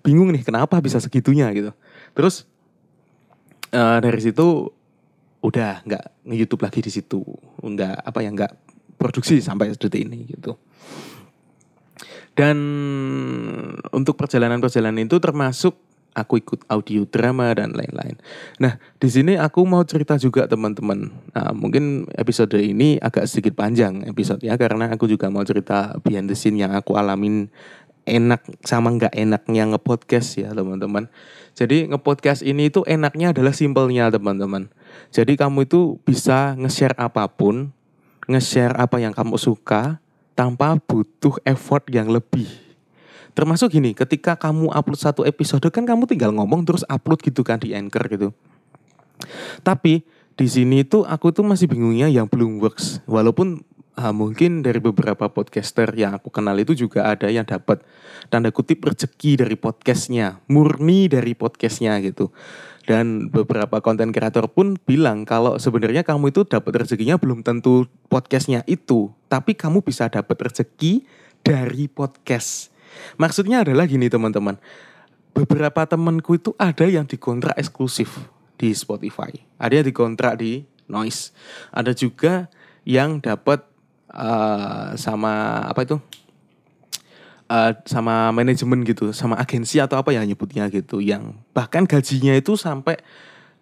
bingung 0.06 0.30
nih 0.30 0.46
kenapa 0.46 0.78
bisa 0.78 1.02
segitunya 1.02 1.50
gitu. 1.50 1.74
Terus 2.14 2.46
uh, 3.74 3.98
dari 3.98 4.20
situ 4.22 4.70
udah 5.42 5.82
nggak 5.84 6.04
nge-YouTube 6.24 6.62
lagi 6.62 6.80
di 6.80 6.90
situ, 6.94 7.20
nggak 7.60 8.06
apa 8.06 8.18
ya 8.22 8.30
nggak 8.30 8.52
produksi 8.96 9.42
sampai 9.42 9.74
detik 9.74 10.06
ini 10.06 10.30
gitu. 10.30 10.56
Dan 12.34 12.56
untuk 13.94 14.18
perjalanan-perjalanan 14.18 15.06
itu 15.06 15.18
termasuk 15.22 15.78
aku 16.14 16.40
ikut 16.40 16.64
audio 16.70 17.05
drama 17.05 17.50
dan 17.53 17.74
lain-lain. 17.74 18.16
Nah, 18.62 18.79
di 19.03 19.09
sini 19.11 19.35
aku 19.35 19.66
mau 19.66 19.83
cerita 19.83 20.14
juga 20.16 20.46
teman-teman. 20.46 21.11
Nah, 21.35 21.50
mungkin 21.53 22.07
episode 22.14 22.55
ini 22.57 22.96
agak 23.03 23.27
sedikit 23.27 23.59
panjang 23.59 24.07
episode 24.07 24.40
ya 24.40 24.55
karena 24.55 24.94
aku 24.94 25.11
juga 25.11 25.29
mau 25.29 25.42
cerita 25.42 25.98
behind 26.00 26.31
the 26.31 26.38
scene 26.38 26.57
yang 26.57 26.72
aku 26.72 26.94
alamin 26.94 27.50
enak 28.05 28.44
sama 28.62 28.92
nggak 28.94 29.12
enaknya 29.16 29.74
ngepodcast 29.74 30.40
ya 30.40 30.50
teman-teman. 30.53 31.11
Jadi 31.55 31.88
ngepodcast 31.90 32.42
ini 32.42 32.68
itu 32.70 32.83
enaknya 32.87 33.31
adalah 33.31 33.55
simpelnya 33.55 34.11
teman-teman. 34.11 34.70
Jadi 35.14 35.38
kamu 35.38 35.66
itu 35.66 35.98
bisa 36.03 36.59
nge-share 36.59 36.94
apa 36.98 37.27
pun, 37.31 37.70
nge-share 38.27 38.74
apa 38.74 38.98
yang 38.98 39.14
kamu 39.14 39.38
suka, 39.38 40.03
tanpa 40.35 40.77
butuh 40.83 41.38
effort 41.46 41.87
yang 41.90 42.11
lebih. 42.11 42.46
Termasuk 43.35 43.75
gini, 43.75 43.99
ketika 43.99 44.38
kamu 44.38 44.70
upload 44.70 44.99
satu 44.99 45.27
episode 45.27 45.66
kan 45.75 45.83
kamu 45.83 46.07
tinggal 46.07 46.31
ngomong 46.31 46.62
terus 46.62 46.87
upload 46.87 47.18
gitu 47.23 47.42
kan 47.42 47.59
di 47.59 47.75
Anchor 47.75 48.07
gitu. 48.07 48.29
Tapi 49.66 50.07
di 50.35 50.47
sini 50.47 50.87
tuh 50.87 51.07
aku 51.07 51.31
tuh 51.35 51.47
masih 51.47 51.66
bingungnya 51.66 52.07
yang 52.11 52.31
belum 52.31 52.62
works. 52.62 53.03
Walaupun 53.11 53.62
uh, 53.99 54.14
mungkin 54.14 54.62
dari 54.62 54.83
beberapa 54.83 55.31
podcaster 55.31 55.90
yang 55.94 56.14
aku 56.14 56.31
kenal 56.31 56.55
itu 56.59 56.75
juga 56.75 57.11
ada 57.11 57.31
yang 57.31 57.47
dapat 57.47 57.83
tanda 58.31 58.51
kutip 58.51 58.83
rezeki 58.83 59.47
dari 59.47 59.55
podcastnya, 59.59 60.42
murni 60.51 61.07
dari 61.11 61.35
podcastnya 61.35 61.99
gitu. 62.03 62.35
Dan 62.85 63.33
beberapa 63.33 63.81
konten 63.81 64.12
kreator 64.12 64.44
pun 64.53 64.77
bilang 64.85 65.25
kalau 65.25 65.57
sebenarnya 65.57 66.05
kamu 66.05 66.37
itu 66.37 66.44
dapat 66.44 66.85
rezekinya 66.85 67.16
belum 67.16 67.40
tentu 67.40 67.88
podcastnya 68.12 68.61
itu, 68.68 69.09
tapi 69.33 69.57
kamu 69.57 69.81
bisa 69.81 70.12
dapat 70.12 70.37
rezeki 70.37 71.01
dari 71.40 71.88
podcast. 71.88 72.73
Maksudnya 73.16 73.62
adalah 73.62 73.87
gini 73.87 74.11
teman-teman, 74.11 74.59
beberapa 75.35 75.83
temanku 75.85 76.38
itu 76.38 76.54
ada 76.57 76.87
yang 76.87 77.04
dikontrak 77.04 77.59
eksklusif 77.59 78.14
di 78.54 78.70
Spotify, 78.70 79.35
ada 79.59 79.83
yang 79.83 79.87
dikontrak 79.87 80.38
di 80.38 80.62
Noise, 80.87 81.35
ada 81.74 81.90
juga 81.90 82.46
yang 82.85 83.18
dapat 83.18 83.64
uh, 84.12 84.92
sama 84.94 85.64
apa 85.64 85.80
itu 85.83 85.96
uh, 87.48 87.72
sama 87.85 88.30
manajemen 88.30 88.87
gitu, 88.87 89.11
sama 89.11 89.35
agensi 89.40 89.83
atau 89.83 89.98
apa 89.98 90.14
ya 90.14 90.22
nyebutnya 90.22 90.70
gitu, 90.70 91.02
yang 91.02 91.40
bahkan 91.57 91.88
gajinya 91.88 92.37
itu 92.37 92.54
sampai 92.54 93.00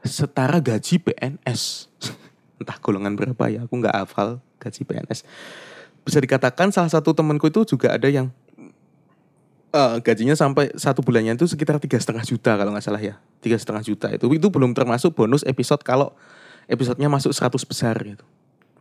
setara 0.05 0.59
gaji 0.59 0.99
PNS. 0.99 1.88
Entah 2.61 2.79
golongan 2.79 3.14
berapa 3.14 3.45
ya, 3.49 3.64
aku 3.66 3.75
nggak 3.81 3.97
hafal 4.07 4.42
gaji 4.61 4.83
PNS. 4.87 5.25
Bisa 6.03 6.18
dikatakan 6.18 6.75
salah 6.75 6.90
satu 6.90 7.14
temanku 7.14 7.47
itu 7.47 7.62
juga 7.62 7.95
ada 7.95 8.11
yang 8.11 8.35
uh, 9.73 9.99
gajinya 10.05 10.37
sampai 10.37 10.71
satu 10.77 11.03
bulannya 11.03 11.35
itu 11.35 11.49
sekitar 11.49 11.81
tiga 11.83 11.99
setengah 11.99 12.23
juta 12.23 12.55
kalau 12.55 12.71
nggak 12.71 12.85
salah 12.85 13.03
ya, 13.03 13.19
tiga 13.41 13.57
setengah 13.59 13.83
juta 13.83 14.07
itu 14.13 14.29
itu 14.31 14.47
belum 14.53 14.77
termasuk 14.77 15.17
bonus 15.17 15.43
episode 15.49 15.83
kalau 15.83 16.15
episodenya 16.71 17.11
masuk 17.11 17.35
100 17.35 17.59
besar 17.67 17.97
gitu. 18.01 18.25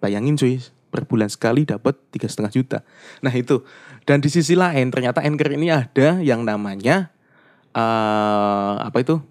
Bayangin 0.03 0.37
cuy, 0.37 0.61
per 0.91 1.07
bulan 1.07 1.31
sekali 1.31 1.63
dapat 1.63 1.95
tiga 2.11 2.27
setengah 2.27 2.51
juta. 2.51 2.77
Nah 3.23 3.31
itu. 3.31 3.63
Dan 4.03 4.19
di 4.19 4.33
sisi 4.33 4.57
lain 4.57 4.89
ternyata 4.89 5.21
Anchor 5.21 5.53
ini 5.53 5.69
ada 5.69 6.19
yang 6.19 6.41
namanya 6.41 7.13
uh, 7.73 8.81
apa 8.81 8.97
itu? 9.01 9.21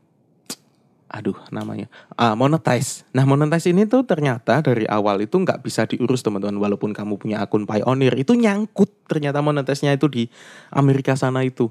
Aduh 1.11 1.35
namanya 1.51 1.91
uh, 2.15 2.39
monetize. 2.39 3.03
Nah 3.11 3.27
monetize 3.27 3.67
ini 3.67 3.83
tuh 3.91 4.07
ternyata 4.07 4.63
dari 4.63 4.87
awal 4.87 5.27
itu 5.27 5.35
nggak 5.43 5.59
bisa 5.67 5.83
diurus 5.91 6.23
teman-teman 6.23 6.55
walaupun 6.63 6.95
kamu 6.95 7.19
punya 7.19 7.43
akun 7.43 7.67
Pioneer 7.67 8.15
itu 8.15 8.39
nyangkut 8.39 9.11
ternyata 9.11 9.43
monetize-nya 9.43 9.99
itu 9.99 10.07
di 10.07 10.23
Amerika 10.71 11.19
sana 11.19 11.43
itu. 11.43 11.67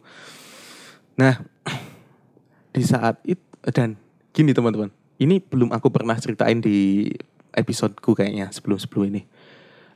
Nah 1.16 1.40
di 2.76 2.84
saat 2.84 3.24
itu 3.24 3.40
dan 3.72 3.96
gini 4.36 4.52
teman-teman 4.52 4.92
ini 5.24 5.40
belum 5.40 5.72
aku 5.72 5.88
pernah 5.88 6.20
ceritain 6.20 6.60
di 6.60 7.08
episodeku 7.56 8.12
kayaknya 8.16 8.52
sebelum-sebelum 8.52 9.08
ini 9.08 9.22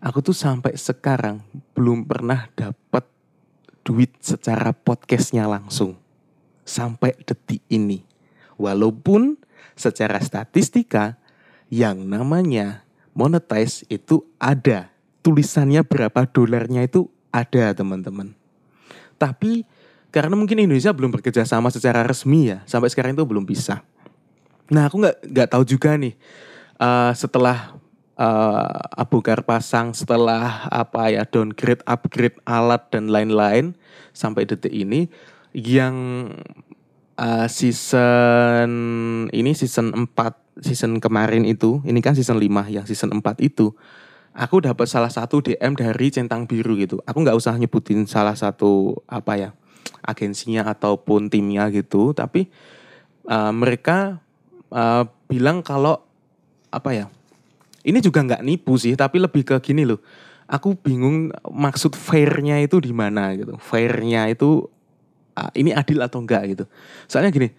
aku 0.04 0.20
tuh 0.20 0.36
sampai 0.36 0.76
sekarang 0.76 1.40
belum 1.76 2.04
pernah 2.04 2.52
dapat 2.56 3.08
duit 3.88 4.16
secara 4.20 4.76
podcastnya 4.76 5.48
langsung 5.48 6.00
sampai 6.64 7.16
detik 7.24 7.64
ini. 7.72 8.13
Walaupun 8.58 9.38
secara 9.74 10.22
statistika 10.22 11.18
yang 11.74 12.06
namanya 12.06 12.86
monetize 13.18 13.86
itu 13.90 14.26
ada. 14.38 14.94
Tulisannya 15.24 15.82
berapa 15.88 16.28
dolarnya 16.28 16.84
itu 16.84 17.08
ada 17.32 17.72
teman-teman. 17.72 18.36
Tapi 19.16 19.64
karena 20.14 20.36
mungkin 20.36 20.62
Indonesia 20.62 20.94
belum 20.94 21.16
bekerja 21.16 21.48
sama 21.48 21.72
secara 21.72 22.04
resmi 22.04 22.54
ya, 22.54 22.62
sampai 22.68 22.92
sekarang 22.92 23.16
itu 23.16 23.24
belum 23.26 23.48
bisa. 23.48 23.82
Nah 24.70 24.92
aku 24.92 25.00
nggak 25.00 25.18
nggak 25.32 25.50
tahu 25.50 25.64
juga 25.64 25.96
nih 25.96 26.14
uh, 26.78 27.12
setelah 27.16 27.76
uh, 28.20 29.00
Abu 29.00 29.20
Bakar 29.20 29.44
pasang 29.44 29.92
setelah 29.96 30.68
apa 30.70 31.12
ya 31.12 31.24
downgrade, 31.28 31.84
upgrade 31.88 32.38
alat 32.44 32.84
dan 32.92 33.10
lain-lain 33.10 33.74
sampai 34.12 34.48
detik 34.48 34.72
ini 34.72 35.10
yang 35.54 36.28
uh, 37.18 37.48
season 37.50 38.72
ini 39.30 39.52
season 39.54 39.94
4 40.14 40.62
season 40.62 41.02
kemarin 41.02 41.46
itu 41.46 41.82
ini 41.86 42.00
kan 42.02 42.14
season 42.14 42.38
5 42.38 42.74
yang 42.74 42.86
season 42.86 43.14
4 43.18 43.24
itu 43.42 43.74
aku 44.34 44.66
dapat 44.66 44.90
salah 44.90 45.14
satu 45.14 45.40
DM 45.46 45.78
dari 45.78 46.10
Centang 46.10 46.50
Biru 46.50 46.76
gitu. 46.76 47.00
Aku 47.06 47.22
nggak 47.22 47.38
usah 47.38 47.56
nyebutin 47.56 48.10
salah 48.10 48.34
satu 48.34 48.98
apa 49.06 49.38
ya 49.38 49.50
agensinya 50.04 50.68
ataupun 50.68 51.32
timnya 51.32 51.70
gitu, 51.72 52.12
tapi 52.12 52.52
uh, 53.30 53.54
mereka 53.56 54.20
uh, 54.74 55.08
bilang 55.32 55.64
kalau 55.64 56.04
apa 56.74 56.90
ya 56.92 57.06
ini 57.86 58.02
juga 58.02 58.26
nggak 58.26 58.44
nipu 58.44 58.76
sih, 58.76 58.98
tapi 58.98 59.22
lebih 59.22 59.48
ke 59.48 59.56
gini 59.64 59.88
loh. 59.88 60.02
Aku 60.44 60.76
bingung 60.76 61.32
maksud 61.48 61.96
fairnya 61.96 62.60
itu 62.60 62.84
di 62.84 62.92
mana 62.92 63.32
gitu. 63.32 63.56
Fairnya 63.64 64.28
itu 64.28 64.68
uh, 65.38 65.52
ini 65.58 65.74
adil 65.74 66.02
atau 66.02 66.22
enggak 66.22 66.44
gitu. 66.54 66.66
Soalnya 67.06 67.30
gini, 67.34 67.50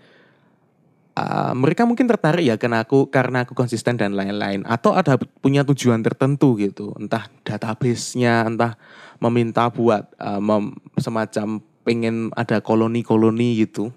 uh, 1.18 1.52
mereka 1.54 1.86
mungkin 1.86 2.06
tertarik 2.06 2.44
ya 2.44 2.56
karena 2.58 2.82
aku 2.82 3.08
karena 3.08 3.46
aku 3.46 3.54
konsisten 3.54 3.98
dan 3.98 4.14
lain-lain 4.14 4.66
atau 4.66 4.94
ada 4.94 5.18
punya 5.40 5.62
tujuan 5.62 6.02
tertentu 6.02 6.58
gitu 6.58 6.94
entah 6.98 7.30
database-nya 7.46 8.46
entah 8.50 8.74
meminta 9.22 9.70
buat 9.70 10.10
uh, 10.18 10.42
mem, 10.42 10.74
semacam 10.98 11.62
pengen 11.84 12.32
ada 12.34 12.58
koloni-koloni 12.64 13.62
gitu 13.66 13.92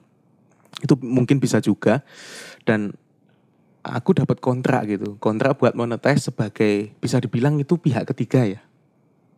itu 0.77 0.93
mungkin 1.01 1.41
bisa 1.41 1.57
juga 1.57 2.05
dan 2.67 2.93
aku 3.87 4.11
dapat 4.13 4.37
kontrak 4.43 4.85
gitu. 4.91 5.15
Kontrak 5.17 5.57
buat 5.57 5.73
monetize 5.73 6.29
sebagai 6.29 6.91
bisa 6.99 7.17
dibilang 7.17 7.57
itu 7.57 7.79
pihak 7.79 8.05
ketiga 8.13 8.43
ya. 8.45 8.61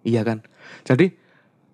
Iya 0.04 0.26
kan? 0.26 0.44
Jadi 0.84 1.14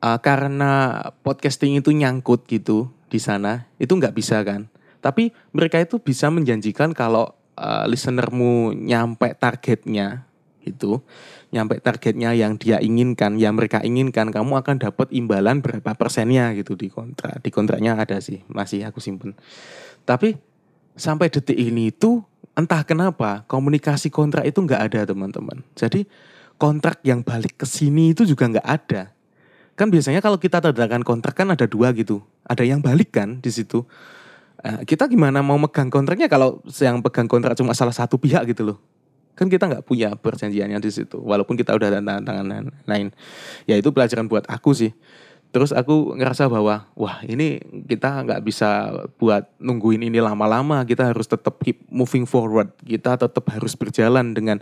uh, 0.02 0.20
karena 0.20 1.00
podcasting 1.24 1.80
itu 1.80 1.92
nyangkut 1.92 2.48
gitu 2.48 2.92
di 3.08 3.20
sana, 3.22 3.70
itu 3.78 3.94
nggak 3.94 4.16
bisa 4.16 4.42
kan. 4.44 4.68
Tapi 5.04 5.30
mereka 5.54 5.78
itu 5.78 6.02
bisa 6.02 6.34
menjanjikan 6.34 6.92
kalau 6.92 7.32
uh, 7.56 7.86
listenermu 7.86 8.74
nyampe 8.74 9.38
targetnya 9.38 10.26
itu, 10.66 10.98
nyampe 11.54 11.78
targetnya 11.78 12.34
yang 12.34 12.58
dia 12.58 12.82
inginkan, 12.82 13.38
yang 13.38 13.54
mereka 13.54 13.86
inginkan, 13.86 14.34
kamu 14.34 14.66
akan 14.66 14.82
dapat 14.82 15.14
imbalan 15.14 15.62
berapa 15.62 15.94
persennya 15.94 16.52
gitu 16.58 16.74
di 16.74 16.90
kontrak. 16.90 17.38
Di 17.46 17.54
kontraknya 17.54 17.96
ada 17.96 18.18
sih, 18.18 18.42
masih 18.50 18.90
aku 18.90 18.98
simpen. 18.98 19.38
Tapi 20.10 20.36
sampai 20.98 21.30
detik 21.30 21.56
ini 21.56 21.94
itu 21.94 22.26
entah 22.58 22.82
kenapa 22.88 23.44
komunikasi 23.46 24.10
kontrak 24.10 24.48
itu 24.48 24.64
nggak 24.64 24.82
ada 24.92 25.02
teman-teman. 25.06 25.62
Jadi 25.78 26.08
kontrak 26.56 27.04
yang 27.04 27.22
balik 27.22 27.60
ke 27.60 27.68
sini 27.68 28.16
itu 28.16 28.24
juga 28.26 28.48
nggak 28.50 28.68
ada. 28.68 29.15
Kan 29.76 29.92
biasanya 29.92 30.24
kalau 30.24 30.40
kita 30.40 30.64
tanda 30.64 30.88
kontrak 31.04 31.36
kan 31.36 31.52
ada 31.52 31.68
dua 31.68 31.92
gitu. 31.92 32.24
Ada 32.48 32.64
yang 32.64 32.80
balik 32.80 33.12
kan 33.16 33.44
di 33.44 33.52
situ. 33.52 33.84
Eh, 34.64 34.88
kita 34.88 35.12
gimana 35.12 35.44
mau 35.44 35.60
megang 35.60 35.92
kontraknya 35.92 36.32
kalau 36.32 36.64
yang 36.80 37.04
pegang 37.04 37.28
kontrak 37.28 37.60
cuma 37.60 37.76
salah 37.76 37.92
satu 37.92 38.16
pihak 38.16 38.48
gitu 38.56 38.72
loh. 38.72 38.78
Kan 39.36 39.52
kita 39.52 39.68
nggak 39.68 39.84
punya 39.84 40.16
perjanjiannya 40.16 40.80
di 40.80 40.92
situ. 40.92 41.20
Walaupun 41.20 41.60
kita 41.60 41.76
udah 41.76 41.92
tanda 41.92 42.24
tangan 42.24 42.72
lain. 42.88 43.12
Ya 43.68 43.76
itu 43.76 43.92
pelajaran 43.92 44.32
buat 44.32 44.48
aku 44.48 44.72
sih. 44.72 44.96
terus 45.56 45.72
aku 45.72 46.20
ngerasa 46.20 46.52
bahwa 46.52 46.84
wah 47.00 47.24
ini 47.24 47.64
kita 47.88 48.28
nggak 48.28 48.44
bisa 48.44 48.92
buat 49.16 49.48
nungguin 49.64 50.04
ini 50.04 50.20
lama-lama 50.20 50.84
kita 50.84 51.16
harus 51.16 51.32
tetap 51.32 51.64
keep 51.64 51.80
moving 51.88 52.28
forward 52.28 52.76
kita 52.84 53.16
tetap 53.16 53.48
harus 53.48 53.72
berjalan 53.80 54.36
dengan 54.36 54.60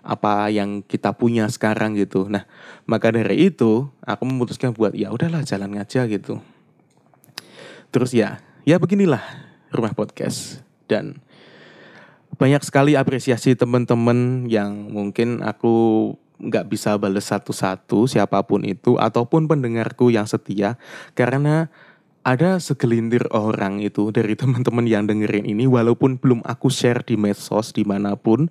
apa 0.00 0.48
yang 0.48 0.80
kita 0.84 1.12
punya 1.16 1.48
sekarang 1.48 1.96
gitu. 1.96 2.26
Nah 2.28 2.48
maka 2.88 3.12
dari 3.12 3.52
itu 3.52 3.88
aku 4.04 4.22
memutuskan 4.24 4.72
buat 4.72 4.96
ya 4.96 5.12
udahlah 5.12 5.44
jalan 5.44 5.76
aja 5.76 6.08
gitu. 6.08 6.40
Terus 7.90 8.10
ya 8.16 8.40
ya 8.64 8.76
beginilah 8.80 9.22
rumah 9.72 9.94
podcast. 9.94 10.62
Dan 10.90 11.22
banyak 12.40 12.64
sekali 12.64 12.96
apresiasi 12.96 13.54
teman-teman 13.54 14.48
yang 14.48 14.90
mungkin 14.90 15.44
aku 15.44 16.14
nggak 16.40 16.72
bisa 16.72 16.96
bales 16.96 17.28
satu-satu 17.28 18.08
siapa 18.08 18.40
pun 18.48 18.64
itu 18.64 18.96
ataupun 18.96 19.44
pendengarku 19.44 20.08
yang 20.08 20.24
setia 20.24 20.80
karena 21.12 21.68
ada 22.24 22.60
segelintir 22.60 23.28
orang 23.32 23.84
itu 23.84 24.08
dari 24.08 24.36
teman-teman 24.40 24.88
yang 24.88 25.04
dengerin 25.04 25.44
ini 25.44 25.68
walaupun 25.68 26.16
belum 26.16 26.40
aku 26.44 26.72
share 26.72 27.04
di 27.04 27.20
medsos 27.20 27.76
di 27.76 27.84
mana 27.84 28.16
pun 28.16 28.48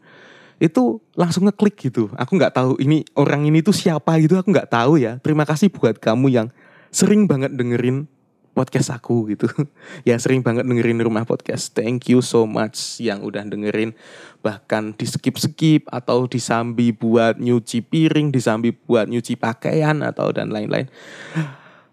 itu 0.60 1.00
langsung 1.15 1.48
ngeklik 1.48 1.89
gitu 1.89 2.12
aku 2.19 2.36
nggak 2.36 2.54
tahu 2.54 2.76
ini 2.84 3.08
orang 3.15 3.48
ini 3.48 3.63
tuh 3.63 3.74
siapa 3.74 4.19
gitu 4.19 4.36
aku 4.36 4.52
nggak 4.52 4.72
tahu 4.72 5.00
ya 5.00 5.17
terima 5.24 5.48
kasih 5.48 5.72
buat 5.72 5.98
kamu 5.98 6.28
yang 6.30 6.48
sering 6.91 7.26
banget 7.26 7.56
dengerin 7.56 8.12
podcast 8.60 8.91
aku 8.91 9.32
gitu. 9.32 9.48
ya 10.10 10.19
sering 10.19 10.43
banget 10.43 10.67
dengerin 10.67 11.00
rumah 11.00 11.24
podcast. 11.24 11.72
Thank 11.72 12.12
you 12.12 12.19
so 12.19 12.43
much 12.43 13.00
yang 13.00 13.24
udah 13.24 13.48
dengerin. 13.48 13.95
Bahkan 14.43 15.00
di 15.00 15.08
skip-skip 15.08 15.88
atau 15.88 16.28
disambi 16.28 16.91
buat 16.91 17.39
nyuci 17.39 17.88
piring, 17.88 18.36
disambi 18.36 18.76
buat 18.76 19.08
nyuci 19.08 19.39
pakaian 19.39 20.04
atau 20.04 20.36
dan 20.36 20.52
lain-lain. 20.52 20.91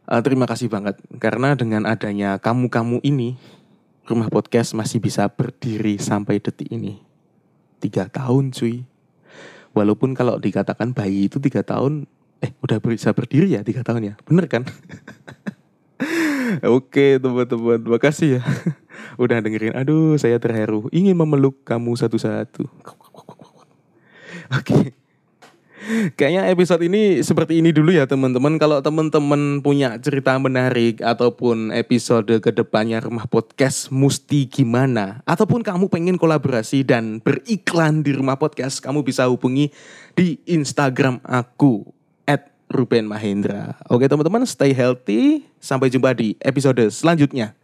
Uh, 0.06 0.22
terima 0.22 0.50
kasih 0.50 0.66
banget 0.66 0.98
karena 1.18 1.54
dengan 1.54 1.86
adanya 1.86 2.38
kamu-kamu 2.38 3.02
ini 3.02 3.38
rumah 4.06 4.30
podcast 4.30 4.74
masih 4.74 5.02
bisa 5.02 5.26
berdiri 5.30 5.98
sampai 6.02 6.42
detik 6.42 6.70
ini. 6.70 7.05
Tiga 7.82 8.08
tahun 8.08 8.50
cuy. 8.52 8.84
Walaupun 9.76 10.16
kalau 10.16 10.40
dikatakan 10.40 10.96
bayi 10.96 11.28
itu 11.28 11.36
tiga 11.36 11.60
tahun, 11.60 12.08
eh 12.40 12.52
udah 12.64 12.80
bisa 12.80 13.12
berdiri 13.12 13.52
ya 13.52 13.60
tiga 13.60 13.84
tahun 13.84 14.12
ya, 14.12 14.14
bener 14.24 14.48
kan? 14.48 14.64
Oke 16.76 17.20
teman-teman, 17.20 17.80
makasih 17.84 18.40
ya 18.40 18.42
udah 19.22 19.40
dengerin. 19.44 19.76
Aduh, 19.76 20.16
saya 20.16 20.40
terharu, 20.40 20.88
ingin 20.92 21.16
memeluk 21.16 21.60
kamu 21.68 21.92
satu-satu. 21.96 22.64
Oke. 24.56 25.05
Kayaknya 26.18 26.42
episode 26.50 26.82
ini 26.82 27.22
seperti 27.22 27.62
ini 27.62 27.70
dulu 27.70 27.94
ya 27.94 28.04
teman-teman. 28.10 28.58
Kalau 28.58 28.82
teman-teman 28.82 29.62
punya 29.62 29.96
cerita 30.02 30.34
menarik 30.36 30.98
ataupun 30.98 31.70
episode 31.70 32.42
ke 32.42 32.50
depannya 32.50 32.98
rumah 33.02 33.30
podcast 33.30 33.94
mesti 33.94 34.50
gimana, 34.50 35.22
ataupun 35.24 35.62
kamu 35.62 35.86
pengen 35.86 36.16
kolaborasi 36.18 36.82
dan 36.82 37.22
beriklan 37.22 38.02
di 38.02 38.14
rumah 38.14 38.34
podcast, 38.36 38.82
kamu 38.82 39.06
bisa 39.06 39.30
hubungi 39.30 39.70
di 40.14 40.42
Instagram 40.46 41.22
aku 41.22 41.96
Ruben 42.66 43.06
Mahendra. 43.06 43.78
Oke 43.86 44.10
teman-teman, 44.10 44.42
stay 44.42 44.74
healthy. 44.74 45.46
Sampai 45.62 45.90
jumpa 45.90 46.14
di 46.14 46.34
episode 46.42 46.82
selanjutnya. 46.90 47.54